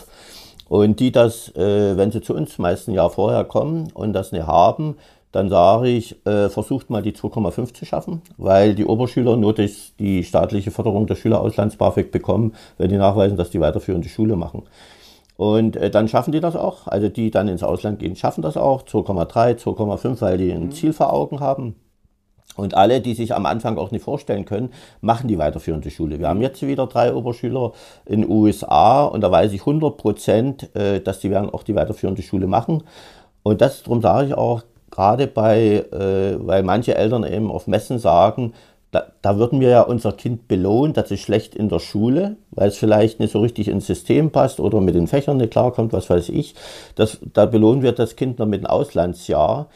Und 0.68 1.00
die 1.00 1.10
das, 1.12 1.54
äh, 1.56 1.96
wenn 1.96 2.12
sie 2.12 2.20
zu 2.20 2.34
uns 2.34 2.58
meist 2.58 2.88
ein 2.88 2.94
Jahr 2.94 3.10
vorher 3.10 3.44
kommen 3.44 3.90
und 3.94 4.12
das 4.12 4.32
nicht 4.32 4.46
haben, 4.46 4.96
dann 5.32 5.48
sage 5.50 5.88
ich, 5.88 6.24
äh, 6.26 6.48
versucht 6.48 6.90
mal 6.90 7.02
die 7.02 7.12
2,5 7.12 7.74
zu 7.74 7.84
schaffen, 7.84 8.22
weil 8.38 8.74
die 8.74 8.84
Oberschüler 8.84 9.36
nur 9.36 9.54
durch 9.54 9.92
die 9.98 10.24
staatliche 10.24 10.70
Förderung 10.70 11.06
der 11.06 11.16
Schülerauslands-BAföG 11.16 12.10
bekommen, 12.10 12.54
wenn 12.78 12.88
die 12.90 12.96
nachweisen, 12.96 13.36
dass 13.36 13.50
die 13.50 13.60
weiterführende 13.60 14.08
Schule 14.08 14.36
machen. 14.36 14.62
Und 15.36 15.76
äh, 15.76 15.90
dann 15.90 16.08
schaffen 16.08 16.32
die 16.32 16.40
das 16.40 16.56
auch. 16.56 16.86
Also 16.88 17.08
die 17.08 17.30
dann 17.30 17.48
ins 17.48 17.62
Ausland 17.62 17.98
gehen, 18.00 18.16
schaffen 18.16 18.42
das 18.42 18.56
auch. 18.56 18.82
2,3, 18.82 19.56
2,5, 19.56 20.20
weil 20.20 20.38
die 20.38 20.50
ein. 20.50 20.72
Ziel 20.72 20.92
vor 20.92 21.12
Augen 21.12 21.40
haben. 21.40 21.76
Und 22.58 22.74
alle, 22.74 23.00
die 23.00 23.14
sich 23.14 23.36
am 23.36 23.46
Anfang 23.46 23.78
auch 23.78 23.92
nicht 23.92 24.02
vorstellen 24.02 24.44
können, 24.44 24.70
machen 25.00 25.28
die 25.28 25.38
weiterführende 25.38 25.92
Schule. 25.92 26.18
Wir 26.18 26.28
haben 26.28 26.42
jetzt 26.42 26.60
wieder 26.60 26.88
drei 26.88 27.14
Oberschüler 27.14 27.72
in 28.04 28.22
den 28.22 28.30
USA 28.30 29.04
und 29.04 29.20
da 29.20 29.30
weiß 29.30 29.52
ich 29.52 29.60
100 29.60 29.96
Prozent, 29.96 30.74
äh, 30.74 31.00
dass 31.00 31.20
die 31.20 31.30
werden 31.30 31.50
auch 31.50 31.62
die 31.62 31.76
weiterführende 31.76 32.22
Schule 32.22 32.48
machen. 32.48 32.82
Und 33.44 33.60
das, 33.60 33.84
darum 33.84 34.02
sage 34.02 34.26
ich 34.26 34.34
auch, 34.34 34.62
gerade 34.90 35.28
bei, 35.28 35.84
äh, 35.92 36.36
weil 36.44 36.64
manche 36.64 36.96
Eltern 36.96 37.22
eben 37.22 37.52
auf 37.52 37.68
Messen 37.68 38.00
sagen, 38.00 38.54
da, 38.90 39.06
da 39.22 39.38
würden 39.38 39.60
wir 39.60 39.68
ja 39.68 39.82
unser 39.82 40.12
Kind 40.12 40.48
belohnen, 40.48 40.94
das 40.94 41.12
ist 41.12 41.20
schlecht 41.20 41.54
in 41.54 41.68
der 41.68 41.78
Schule, 41.78 42.38
weil 42.50 42.68
es 42.68 42.76
vielleicht 42.76 43.20
nicht 43.20 43.32
so 43.32 43.40
richtig 43.40 43.68
ins 43.68 43.86
System 43.86 44.32
passt 44.32 44.58
oder 44.58 44.80
mit 44.80 44.96
den 44.96 45.06
Fächern 45.06 45.36
nicht 45.36 45.52
klarkommt, 45.52 45.92
was 45.92 46.10
weiß 46.10 46.30
ich. 46.30 46.56
Das, 46.96 47.18
da 47.34 47.46
belohnen 47.46 47.82
wir 47.82 47.92
das 47.92 48.16
Kind 48.16 48.40
noch 48.40 48.46
mit 48.46 48.64
einem 48.64 48.70
Auslandsjahr. 48.70 49.68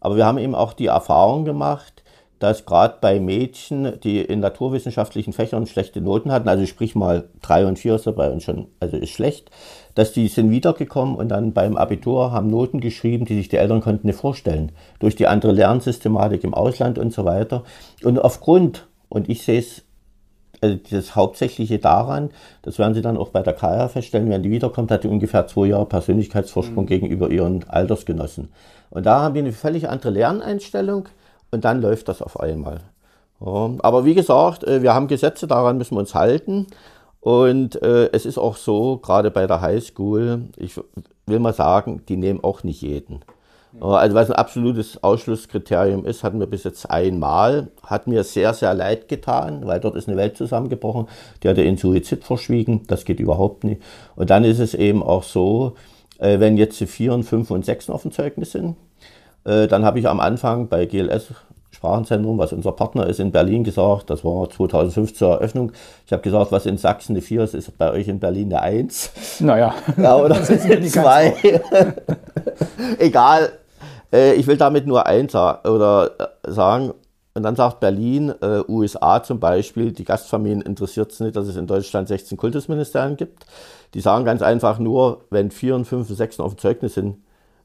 Aber 0.00 0.16
wir 0.16 0.26
haben 0.26 0.38
eben 0.38 0.54
auch 0.54 0.72
die 0.72 0.86
Erfahrung 0.86 1.44
gemacht, 1.44 2.03
dass 2.44 2.66
gerade 2.66 2.98
bei 3.00 3.20
Mädchen, 3.20 3.98
die 4.00 4.20
in 4.20 4.40
naturwissenschaftlichen 4.40 5.32
Fächern 5.32 5.66
schlechte 5.66 6.02
Noten 6.02 6.30
hatten, 6.30 6.46
also 6.46 6.66
sprich 6.66 6.94
mal 6.94 7.24
drei 7.40 7.66
und 7.66 7.78
vier 7.78 7.94
ist 7.94 8.04
bei 8.14 8.30
uns 8.30 8.44
schon, 8.44 8.66
also 8.80 8.98
ist 8.98 9.10
schlecht, 9.10 9.50
dass 9.94 10.12
die 10.12 10.28
sind 10.28 10.50
wiedergekommen 10.50 11.16
und 11.16 11.28
dann 11.30 11.54
beim 11.54 11.78
Abitur 11.78 12.32
haben 12.32 12.48
Noten 12.48 12.80
geschrieben, 12.80 13.24
die 13.24 13.36
sich 13.36 13.48
die 13.48 13.56
Eltern 13.56 13.80
konnten 13.80 14.06
nicht 14.06 14.18
vorstellen. 14.18 14.72
Durch 14.98 15.16
die 15.16 15.26
andere 15.26 15.52
Lernsystematik 15.52 16.44
im 16.44 16.52
Ausland 16.52 16.98
und 16.98 17.14
so 17.14 17.24
weiter. 17.24 17.64
Und 18.02 18.18
aufgrund, 18.18 18.88
und 19.08 19.30
ich 19.30 19.42
sehe 19.42 19.60
es 19.60 19.82
also 20.60 20.78
das 20.90 21.16
Hauptsächliche 21.16 21.78
daran, 21.78 22.30
das 22.62 22.78
werden 22.78 22.94
Sie 22.94 23.02
dann 23.02 23.16
auch 23.16 23.30
bei 23.30 23.42
der 23.42 23.54
Kaya 23.54 23.88
feststellen, 23.88 24.28
wenn 24.28 24.42
die 24.42 24.50
wiederkommt, 24.50 24.90
hat 24.90 25.04
die 25.04 25.08
ungefähr 25.08 25.46
zwei 25.46 25.66
Jahre 25.66 25.86
Persönlichkeitsvorsprung 25.86 26.84
mhm. 26.84 26.88
gegenüber 26.88 27.30
ihren 27.30 27.68
Altersgenossen. 27.68 28.48
Und 28.90 29.06
da 29.06 29.22
haben 29.22 29.34
wir 29.34 29.42
eine 29.42 29.52
völlig 29.52 29.88
andere 29.88 30.10
Lerneinstellung. 30.10 31.08
Und 31.54 31.64
dann 31.64 31.80
läuft 31.80 32.08
das 32.08 32.20
auf 32.20 32.40
einmal. 32.40 32.80
Aber 33.38 34.04
wie 34.04 34.14
gesagt, 34.14 34.64
äh, 34.64 34.82
wir 34.82 34.92
haben 34.92 35.06
Gesetze, 35.06 35.46
daran 35.46 35.78
müssen 35.78 35.94
wir 35.94 36.00
uns 36.00 36.14
halten. 36.14 36.66
Und 37.20 37.80
äh, 37.80 38.10
es 38.12 38.26
ist 38.26 38.38
auch 38.38 38.56
so, 38.56 38.98
gerade 38.98 39.30
bei 39.30 39.46
der 39.46 39.60
Highschool, 39.60 40.48
ich 40.56 40.80
will 41.26 41.38
mal 41.38 41.54
sagen, 41.54 42.02
die 42.08 42.16
nehmen 42.16 42.42
auch 42.42 42.64
nicht 42.64 42.82
jeden. 42.82 43.20
Also 43.80 44.14
was 44.14 44.30
ein 44.30 44.36
absolutes 44.36 45.02
Ausschlusskriterium 45.02 46.04
ist, 46.06 46.24
hatten 46.24 46.40
wir 46.40 46.46
bis 46.46 46.64
jetzt 46.64 46.90
einmal. 46.90 47.68
Hat 47.84 48.08
mir 48.08 48.24
sehr, 48.24 48.52
sehr 48.52 48.74
leid 48.74 49.08
getan, 49.08 49.66
weil 49.66 49.80
dort 49.80 49.94
ist 49.96 50.08
eine 50.08 50.16
Welt 50.16 50.36
zusammengebrochen. 50.36 51.08
Die 51.42 51.48
hatte 51.48 51.62
den 51.62 51.76
Suizid 51.76 52.24
verschwiegen. 52.24 52.82
Das 52.88 53.04
geht 53.04 53.20
überhaupt 53.20 53.62
nicht. 53.62 53.80
Und 54.16 54.30
dann 54.30 54.44
ist 54.44 54.58
es 54.58 54.74
eben 54.74 55.02
auch 55.02 55.22
so, 55.22 55.74
äh, 56.18 56.40
wenn 56.40 56.56
jetzt 56.56 56.80
die 56.80 56.86
4, 56.86 57.22
5 57.22 57.50
und 57.50 57.64
6 57.64 57.90
auf 57.90 58.02
dem 58.02 58.10
Zeugnis 58.10 58.52
sind, 58.52 58.76
äh, 59.44 59.66
dann 59.66 59.84
habe 59.84 59.98
ich 59.98 60.08
am 60.08 60.20
Anfang 60.20 60.68
bei 60.68 60.86
GLS 60.86 61.32
Sprachenzentrum, 61.74 62.38
was 62.38 62.52
unser 62.52 62.72
Partner 62.72 63.06
ist 63.06 63.20
in 63.20 63.32
Berlin, 63.32 63.64
gesagt, 63.64 64.08
das 64.08 64.24
war 64.24 64.48
2005 64.48 65.14
zur 65.14 65.32
Eröffnung. 65.32 65.72
Ich 66.06 66.12
habe 66.12 66.22
gesagt, 66.22 66.52
was 66.52 66.66
in 66.66 66.78
Sachsen 66.78 67.12
eine 67.12 67.20
4 67.20 67.42
ist, 67.42 67.54
ist 67.54 67.76
bei 67.76 67.90
euch 67.90 68.08
in 68.08 68.20
Berlin 68.20 68.54
eine 68.54 68.62
1. 68.62 69.40
Naja, 69.40 69.74
ja, 69.96 70.16
oder 70.16 70.36
eine 70.36 70.80
2. 70.80 71.34
Egal, 72.98 73.52
äh, 74.12 74.34
ich 74.34 74.46
will 74.46 74.56
damit 74.56 74.86
nur 74.86 75.06
eins 75.06 75.34
oder 75.34 76.10
äh, 76.18 76.50
sagen, 76.50 76.94
und 77.36 77.42
dann 77.42 77.56
sagt 77.56 77.80
Berlin, 77.80 78.32
äh, 78.40 78.60
USA 78.68 79.20
zum 79.22 79.40
Beispiel, 79.40 79.90
die 79.90 80.04
Gastfamilien 80.04 80.62
interessiert 80.62 81.10
es 81.10 81.18
nicht, 81.18 81.34
dass 81.34 81.48
es 81.48 81.56
in 81.56 81.66
Deutschland 81.66 82.06
16 82.06 82.38
Kultusministerien 82.38 83.16
gibt. 83.16 83.44
Die 83.94 84.00
sagen 84.00 84.24
ganz 84.24 84.40
einfach 84.40 84.78
nur, 84.78 85.22
wenn 85.30 85.50
4 85.50 85.74
und 85.74 85.84
5 85.84 86.08
und 86.08 86.16
6 86.16 86.38
auf 86.38 86.54
dem 86.54 86.58
Zeugnis 86.58 86.94
sind, 86.94 87.16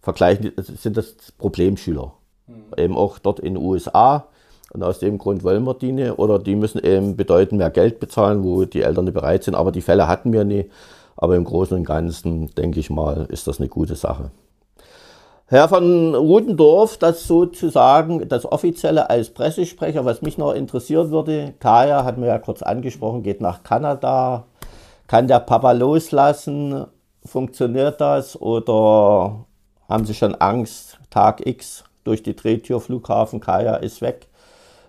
vergleichen, 0.01 0.51
sind 0.57 0.97
das 0.97 1.15
Problemschüler. 1.37 2.13
Mhm. 2.47 2.63
Eben 2.77 2.97
auch 2.97 3.19
dort 3.19 3.39
in 3.39 3.55
den 3.55 3.63
USA. 3.63 4.25
Und 4.71 4.83
aus 4.83 4.99
dem 4.99 5.17
Grund 5.17 5.43
wollen 5.43 5.63
wir 5.63 5.73
die 5.73 5.91
nicht. 5.91 6.19
Oder 6.19 6.39
die 6.39 6.55
müssen 6.55 6.83
eben 6.83 7.15
bedeuten 7.15 7.57
mehr 7.57 7.71
Geld 7.71 7.99
bezahlen, 7.99 8.43
wo 8.43 8.65
die 8.65 8.81
Eltern 8.81 9.05
nicht 9.05 9.15
bereit 9.15 9.43
sind. 9.43 9.55
Aber 9.55 9.71
die 9.71 9.81
Fälle 9.81 10.07
hatten 10.07 10.31
wir 10.31 10.43
nie. 10.43 10.69
Aber 11.17 11.35
im 11.35 11.43
Großen 11.43 11.75
und 11.75 11.83
Ganzen, 11.83 12.53
denke 12.55 12.79
ich 12.79 12.89
mal, 12.89 13.27
ist 13.29 13.47
das 13.47 13.59
eine 13.59 13.67
gute 13.67 13.95
Sache. 13.95 14.31
Herr 15.47 15.67
von 15.67 16.13
Rudendorf, 16.13 16.97
das 16.97 17.25
sozusagen 17.25 18.29
das 18.29 18.45
Offizielle 18.45 19.09
als 19.09 19.31
Pressesprecher, 19.31 20.05
was 20.05 20.21
mich 20.21 20.37
noch 20.37 20.53
interessieren 20.53 21.09
würde, 21.09 21.55
Kaya 21.59 22.03
hat 22.05 22.19
mir 22.19 22.27
ja 22.27 22.37
kurz 22.37 22.61
angesprochen, 22.61 23.23
geht 23.23 23.41
nach 23.41 23.63
Kanada. 23.63 24.45
Kann 25.07 25.27
der 25.27 25.39
Papa 25.39 25.71
loslassen? 25.71 26.85
Funktioniert 27.25 27.99
das? 27.99 28.39
Oder 28.39 29.47
haben 29.89 30.05
Sie 30.05 30.13
schon 30.13 30.35
Angst, 30.35 30.99
Tag 31.09 31.45
X 31.45 31.83
durch 32.03 32.23
die 32.23 32.35
Drehtür, 32.35 32.79
Flughafen, 32.79 33.39
Kaya 33.39 33.75
ist 33.75 34.01
weg? 34.01 34.27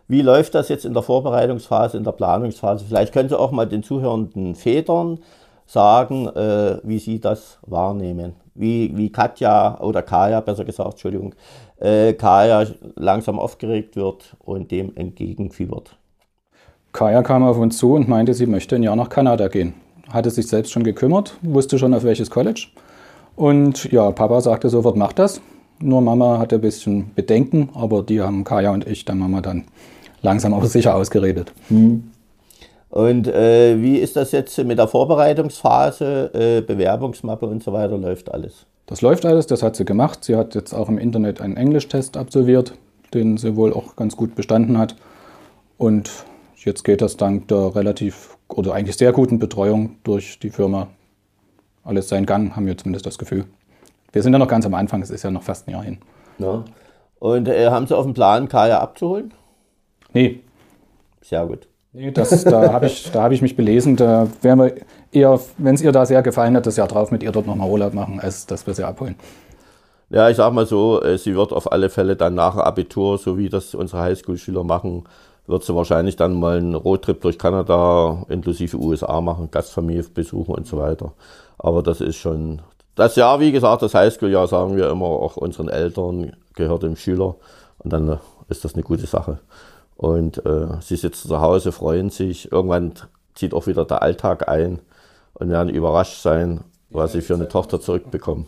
Wie 0.06 0.22
läuft 0.22 0.54
das 0.54 0.68
jetzt 0.68 0.84
in 0.84 0.94
der 0.94 1.02
Vorbereitungsphase, 1.02 1.96
in 1.96 2.04
der 2.04 2.12
Planungsphase? 2.12 2.84
Vielleicht 2.86 3.12
können 3.12 3.28
Sie 3.28 3.38
auch 3.38 3.52
mal 3.52 3.66
den 3.66 3.82
zuhörenden 3.82 4.54
Vätern 4.54 5.20
sagen, 5.66 6.28
äh, 6.28 6.78
wie 6.82 6.98
Sie 6.98 7.20
das 7.20 7.58
wahrnehmen 7.62 8.34
wie, 8.60 8.92
wie 8.96 9.10
Katja 9.10 9.78
oder 9.80 10.02
Kaya, 10.02 10.40
besser 10.40 10.64
gesagt, 10.64 10.92
Entschuldigung, 10.92 11.34
äh, 11.78 12.12
Kaya 12.12 12.66
langsam 12.96 13.38
aufgeregt 13.38 13.96
wird 13.96 14.36
und 14.38 14.70
dem 14.70 14.94
entgegenfiebert. 14.96 15.96
Kaya 16.92 17.22
kam 17.22 17.44
auf 17.44 17.56
uns 17.56 17.78
zu 17.78 17.94
und 17.94 18.08
meinte, 18.08 18.34
sie 18.34 18.46
möchte 18.46 18.76
ein 18.76 18.82
Jahr 18.82 18.96
nach 18.96 19.08
Kanada 19.08 19.48
gehen. 19.48 19.74
Hatte 20.08 20.30
sich 20.30 20.48
selbst 20.48 20.72
schon 20.72 20.82
gekümmert, 20.82 21.36
wusste 21.40 21.78
schon 21.78 21.94
auf 21.94 22.04
welches 22.04 22.30
College. 22.30 22.68
Und 23.40 23.90
ja, 23.90 24.10
Papa 24.10 24.42
sagte 24.42 24.68
sofort, 24.68 24.98
mach 24.98 25.14
das. 25.14 25.40
Nur 25.80 26.02
Mama 26.02 26.38
hatte 26.38 26.56
ein 26.56 26.60
bisschen 26.60 27.14
Bedenken, 27.14 27.70
aber 27.72 28.02
die 28.02 28.20
haben 28.20 28.44
Kaya 28.44 28.70
und 28.70 28.86
ich, 28.86 29.06
der 29.06 29.14
Mama, 29.14 29.40
dann 29.40 29.64
langsam 30.20 30.52
aber 30.52 30.66
sicher 30.66 30.94
ausgeredet. 30.94 31.50
Hm. 31.68 32.10
Und 32.90 33.28
äh, 33.28 33.80
wie 33.80 33.96
ist 33.96 34.16
das 34.16 34.32
jetzt 34.32 34.62
mit 34.62 34.78
der 34.78 34.88
Vorbereitungsphase, 34.88 36.30
äh, 36.34 36.60
Bewerbungsmappe 36.60 37.46
und 37.46 37.62
so 37.62 37.72
weiter, 37.72 37.96
läuft 37.96 38.30
alles? 38.30 38.66
Das 38.84 39.00
läuft 39.00 39.24
alles, 39.24 39.46
das 39.46 39.62
hat 39.62 39.74
sie 39.74 39.86
gemacht. 39.86 40.22
Sie 40.22 40.36
hat 40.36 40.54
jetzt 40.54 40.74
auch 40.74 40.90
im 40.90 40.98
Internet 40.98 41.40
einen 41.40 41.56
Englischtest 41.56 42.18
absolviert, 42.18 42.74
den 43.14 43.38
sie 43.38 43.56
wohl 43.56 43.72
auch 43.72 43.96
ganz 43.96 44.18
gut 44.18 44.34
bestanden 44.34 44.76
hat. 44.76 44.96
Und 45.78 46.10
jetzt 46.56 46.84
geht 46.84 47.00
das 47.00 47.16
dank 47.16 47.48
der 47.48 47.74
relativ 47.74 48.36
oder 48.48 48.74
eigentlich 48.74 48.98
sehr 48.98 49.12
guten 49.12 49.38
Betreuung 49.38 49.96
durch 50.04 50.38
die 50.40 50.50
Firma 50.50 50.88
alles 51.84 52.08
seinen 52.08 52.26
Gang, 52.26 52.54
haben 52.56 52.66
wir 52.66 52.76
zumindest 52.76 53.06
das 53.06 53.18
Gefühl. 53.18 53.44
Wir 54.12 54.22
sind 54.22 54.32
ja 54.32 54.38
noch 54.38 54.48
ganz 54.48 54.66
am 54.66 54.74
Anfang, 54.74 55.02
es 55.02 55.10
ist 55.10 55.22
ja 55.22 55.30
noch 55.30 55.42
fast 55.42 55.68
ein 55.68 55.72
Jahr 55.72 55.82
hin. 55.82 55.98
Ja. 56.38 56.64
Und 57.18 57.48
äh, 57.48 57.70
haben 57.70 57.86
Sie 57.86 57.96
auf 57.96 58.04
dem 58.04 58.14
Plan, 58.14 58.48
Kaya 58.48 58.80
abzuholen? 58.80 59.32
Nee. 60.12 60.40
Sehr 61.20 61.46
gut. 61.46 61.68
Nee, 61.92 62.10
das, 62.10 62.44
da 62.44 62.72
habe 62.72 62.86
ich, 62.86 63.12
hab 63.14 63.32
ich 63.32 63.42
mich 63.42 63.56
belesen. 63.56 63.96
Da 63.96 64.26
wären 64.42 64.58
wir 64.58 64.74
eher, 65.12 65.38
wenn 65.58 65.74
es 65.74 65.82
ihr 65.82 65.92
da 65.92 66.06
sehr 66.06 66.22
gefallen 66.22 66.56
hat, 66.56 66.66
das 66.66 66.76
Jahr 66.76 66.88
drauf 66.88 67.10
mit 67.10 67.22
ihr 67.22 67.32
dort 67.32 67.46
nochmal 67.46 67.68
Urlaub 67.68 67.94
machen, 67.94 68.20
als 68.20 68.46
dass 68.46 68.66
wir 68.66 68.74
sie 68.74 68.84
abholen. 68.84 69.16
Ja, 70.08 70.28
ich 70.28 70.36
sag 70.36 70.52
mal 70.52 70.66
so, 70.66 71.00
äh, 71.02 71.18
sie 71.18 71.36
wird 71.36 71.52
auf 71.52 71.70
alle 71.70 71.88
Fälle 71.88 72.16
dann 72.16 72.34
nach 72.34 72.56
Abitur, 72.56 73.18
so 73.18 73.38
wie 73.38 73.48
das 73.48 73.74
unsere 73.74 74.02
Highschool-Schüler 74.02 74.64
machen, 74.64 75.04
wird 75.46 75.62
sie 75.62 75.74
wahrscheinlich 75.74 76.16
dann 76.16 76.34
mal 76.34 76.58
einen 76.58 76.74
Roadtrip 76.74 77.20
durch 77.20 77.38
Kanada 77.38 78.24
inklusive 78.28 78.76
USA 78.76 79.20
machen, 79.20 79.50
Gastfamilie 79.50 80.04
besuchen 80.12 80.54
und 80.54 80.66
so 80.66 80.78
weiter. 80.78 81.12
Aber 81.62 81.82
das 81.82 82.00
ist 82.00 82.16
schon, 82.16 82.62
das 82.94 83.16
Jahr, 83.16 83.38
wie 83.38 83.52
gesagt, 83.52 83.82
das 83.82 83.94
Highschool-Jahr, 83.94 84.48
sagen 84.48 84.76
wir 84.76 84.88
immer, 84.90 85.06
auch 85.06 85.36
unseren 85.36 85.68
Eltern 85.68 86.32
gehört 86.54 86.82
dem 86.82 86.96
Schüler. 86.96 87.36
Und 87.78 87.92
dann 87.92 88.18
ist 88.48 88.64
das 88.64 88.74
eine 88.74 88.82
gute 88.82 89.06
Sache. 89.06 89.38
Und 89.96 90.44
äh, 90.46 90.66
sie 90.80 90.96
sitzen 90.96 91.28
zu 91.28 91.40
Hause, 91.40 91.72
freuen 91.72 92.08
sich. 92.08 92.50
Irgendwann 92.50 92.94
zieht 93.34 93.52
auch 93.52 93.66
wieder 93.66 93.84
der 93.84 94.02
Alltag 94.02 94.48
ein 94.48 94.80
und 95.34 95.50
werden 95.50 95.68
überrascht 95.68 96.22
sein, 96.22 96.64
was 96.88 97.12
sie 97.12 97.20
für 97.20 97.34
eine 97.34 97.48
Tochter 97.48 97.80
zurückbekommen. 97.80 98.46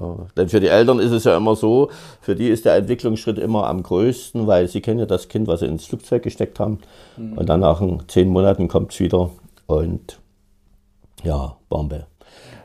Ja, 0.00 0.26
denn 0.36 0.48
für 0.48 0.60
die 0.60 0.68
Eltern 0.68 1.00
ist 1.00 1.10
es 1.10 1.24
ja 1.24 1.36
immer 1.36 1.56
so, 1.56 1.90
für 2.20 2.36
die 2.36 2.48
ist 2.48 2.64
der 2.64 2.76
Entwicklungsschritt 2.76 3.38
immer 3.38 3.66
am 3.66 3.82
größten, 3.82 4.46
weil 4.46 4.68
sie 4.68 4.80
kennen 4.80 5.00
ja 5.00 5.06
das 5.06 5.28
Kind, 5.28 5.48
was 5.48 5.60
sie 5.60 5.66
ins 5.66 5.86
Flugzeug 5.86 6.22
gesteckt 6.22 6.60
haben. 6.60 6.78
Mhm. 7.16 7.38
Und 7.38 7.48
dann 7.48 7.60
nach 7.60 7.82
zehn 8.06 8.28
Monaten 8.28 8.68
kommt 8.68 8.92
es 8.92 9.00
wieder 9.00 9.30
und 9.66 10.20
ja, 11.24 11.56
Bombe. 11.68 12.06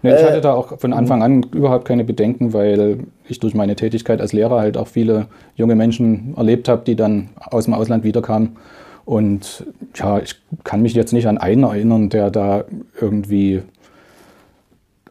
Nee, 0.02 0.14
ich 0.14 0.22
äh, 0.22 0.26
hatte 0.26 0.42
da 0.42 0.54
auch 0.54 0.80
von 0.80 0.94
Anfang 0.94 1.24
an 1.24 1.44
überhaupt 1.44 1.86
keine 1.86 2.04
Bedenken, 2.04 2.54
weil 2.54 3.00
ich 3.28 3.40
durch 3.40 3.54
meine 3.54 3.76
Tätigkeit 3.76 4.22
als 4.22 4.34
Lehrer 4.34 4.60
halt 4.60 4.78
auch 4.78 4.88
viele 4.88 5.28
junge 5.56 5.76
Menschen 5.76 6.34
erlebt 6.38 6.70
habe, 6.70 6.84
die 6.86 6.96
dann 6.96 7.30
aus 7.40 7.66
dem 7.66 7.74
Ausland 7.74 8.04
wiederkamen. 8.04 8.58
Und 9.06 9.66
ja, 9.96 10.20
ich 10.20 10.36
kann 10.64 10.82
mich 10.82 10.94
jetzt 10.94 11.14
nicht 11.14 11.28
an 11.28 11.38
einen 11.38 11.64
erinnern, 11.64 12.10
der 12.10 12.30
da 12.30 12.64
irgendwie 13.00 13.64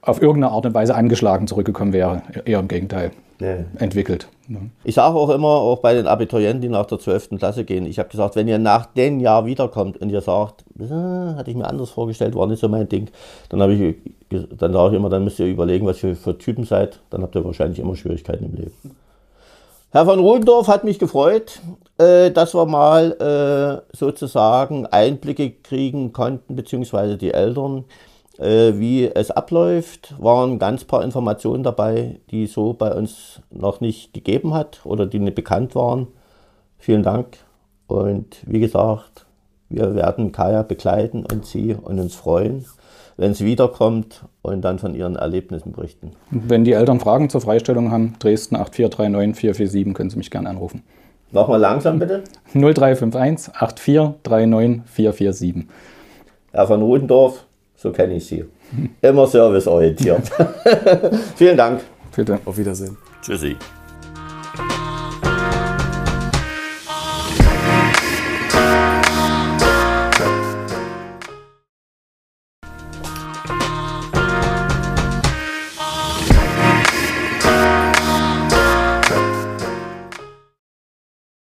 auf 0.03 0.23
irgendeine 0.23 0.53
Art 0.53 0.67
und 0.67 0.75
Weise 0.75 0.95
angeschlagen 0.95 1.47
zurückgekommen 1.47 1.93
wäre. 1.93 2.23
Eher 2.45 2.61
im 2.61 2.69
Gegenteil. 2.69 3.11
Nee. 3.41 3.65
entwickelt. 3.79 4.29
Ich 4.83 4.95
sage 4.95 5.15
auch 5.15 5.29
immer, 5.29 5.49
auch 5.49 5.81
bei 5.81 5.95
den 5.95 6.07
Abiturienten, 6.07 6.63
die 6.63 6.69
nach 6.69 6.87
der 6.87 6.99
12. 6.99 7.39
Klasse 7.39 7.65
gehen, 7.65 7.87
ich 7.87 7.99
habe 7.99 8.09
gesagt, 8.09 8.35
wenn 8.35 8.49
ihr 8.49 8.59
nach 8.59 8.87
dem 8.87 9.21
Jahr 9.21 9.45
wiederkommt 9.45 9.99
und 9.99 10.11
ihr 10.11 10.23
sagt, 10.23 10.65
äh, 10.79 11.35
hatte 11.37 11.51
ich 11.51 11.57
mir 11.57 11.67
anders 11.67 11.91
vorgestellt, 11.91 12.35
war 12.35 12.47
nicht 12.47 12.61
so 12.61 12.69
mein 12.69 12.89
Ding, 12.89 13.11
dann 13.51 13.61
habe 13.61 13.75
ich, 13.75 13.97
dann 14.31 14.73
sage 14.73 14.91
ich 14.91 14.97
immer, 14.97 15.11
dann 15.11 15.25
müsst 15.25 15.39
ihr 15.39 15.47
überlegen, 15.47 15.87
was 15.87 16.03
ihr 16.03 16.17
für 16.17 16.37
Typen 16.39 16.65
seid, 16.65 17.01
dann 17.11 17.23
habt 17.23 17.35
ihr 17.37 17.45
wahrscheinlich 17.45 17.79
immer 17.79 17.95
Schwierigkeiten 17.95 18.47
im 18.47 18.55
Leben. 18.55 18.73
Herr 19.91 20.05
von 20.05 20.19
Rudendorf 20.19 20.69
hat 20.69 20.85
mich 20.85 20.99
gefreut, 20.99 21.61
äh, 21.99 22.31
dass 22.31 22.55
wir 22.55 22.67
mal 22.67 23.13
äh, 23.93 23.97
sozusagen 23.97 24.87
Einblicke 24.87 25.51
kriegen 25.51 26.13
konnten, 26.13 26.57
beziehungsweise 26.57 27.17
die 27.17 27.33
Eltern, 27.33 27.85
wie 28.39 29.11
es 29.13 29.31
abläuft. 29.31 30.15
Waren 30.19 30.59
ganz 30.59 30.85
paar 30.85 31.03
Informationen 31.03 31.63
dabei, 31.63 32.21
die 32.31 32.47
so 32.47 32.73
bei 32.73 32.95
uns 32.95 33.41
noch 33.51 33.81
nicht 33.81 34.15
gegeben 34.15 34.55
hat 34.55 34.81
oder 34.85 35.07
die 35.07 35.19
nicht 35.19 35.35
bekannt 35.35 35.75
waren. 35.75 36.07
Vielen 36.79 37.03
Dank. 37.03 37.39
Und 37.89 38.37
wie 38.47 38.61
gesagt, 38.61 39.27
wir 39.69 39.95
werden 39.95 40.33
Kaya 40.33 40.63
begleiten 40.63 41.25
und 41.31 41.45
sie 41.45 41.75
und 41.75 41.99
uns 41.99 42.15
freuen, 42.15 42.65
wenn 43.17 43.35
sie 43.35 43.45
wiederkommt 43.45 44.25
und 44.43 44.63
dann 44.63 44.79
von 44.79 44.95
ihren 44.95 45.17
Erlebnissen 45.17 45.73
berichten. 45.73 46.13
Wenn 46.31 46.65
die 46.65 46.73
Eltern 46.73 47.01
Fragen 47.01 47.29
zur 47.29 47.41
Freistellung 47.41 47.91
haben, 47.91 48.15
Dresden 48.21 48.57
8439 48.57 49.41
447, 49.41 49.95
können 49.95 50.11
Sie 50.11 50.17
mich 50.17 50.31
gerne 50.31 50.49
anrufen. 50.49 50.85
Nochmal 51.33 51.61
langsam 51.61 51.99
bitte. 51.99 52.23
0351 52.55 53.55
8439 53.55 54.83
447. 54.87 55.69
Herr 56.53 56.67
von 56.67 56.81
Rudendorf, 56.81 57.48
so 57.79 57.93
kenne 57.93 58.17
ich 58.17 58.27
Sie. 58.27 58.45
Immer 59.01 59.27
serviceorientiert. 59.27 60.31
Vielen 61.37 61.57
Dank. 61.57 61.81
Vielen 62.13 62.27
Dank. 62.27 62.41
Auf 62.45 62.59
Wiedersehen. 62.59 62.97
Tschüssi. 63.23 63.57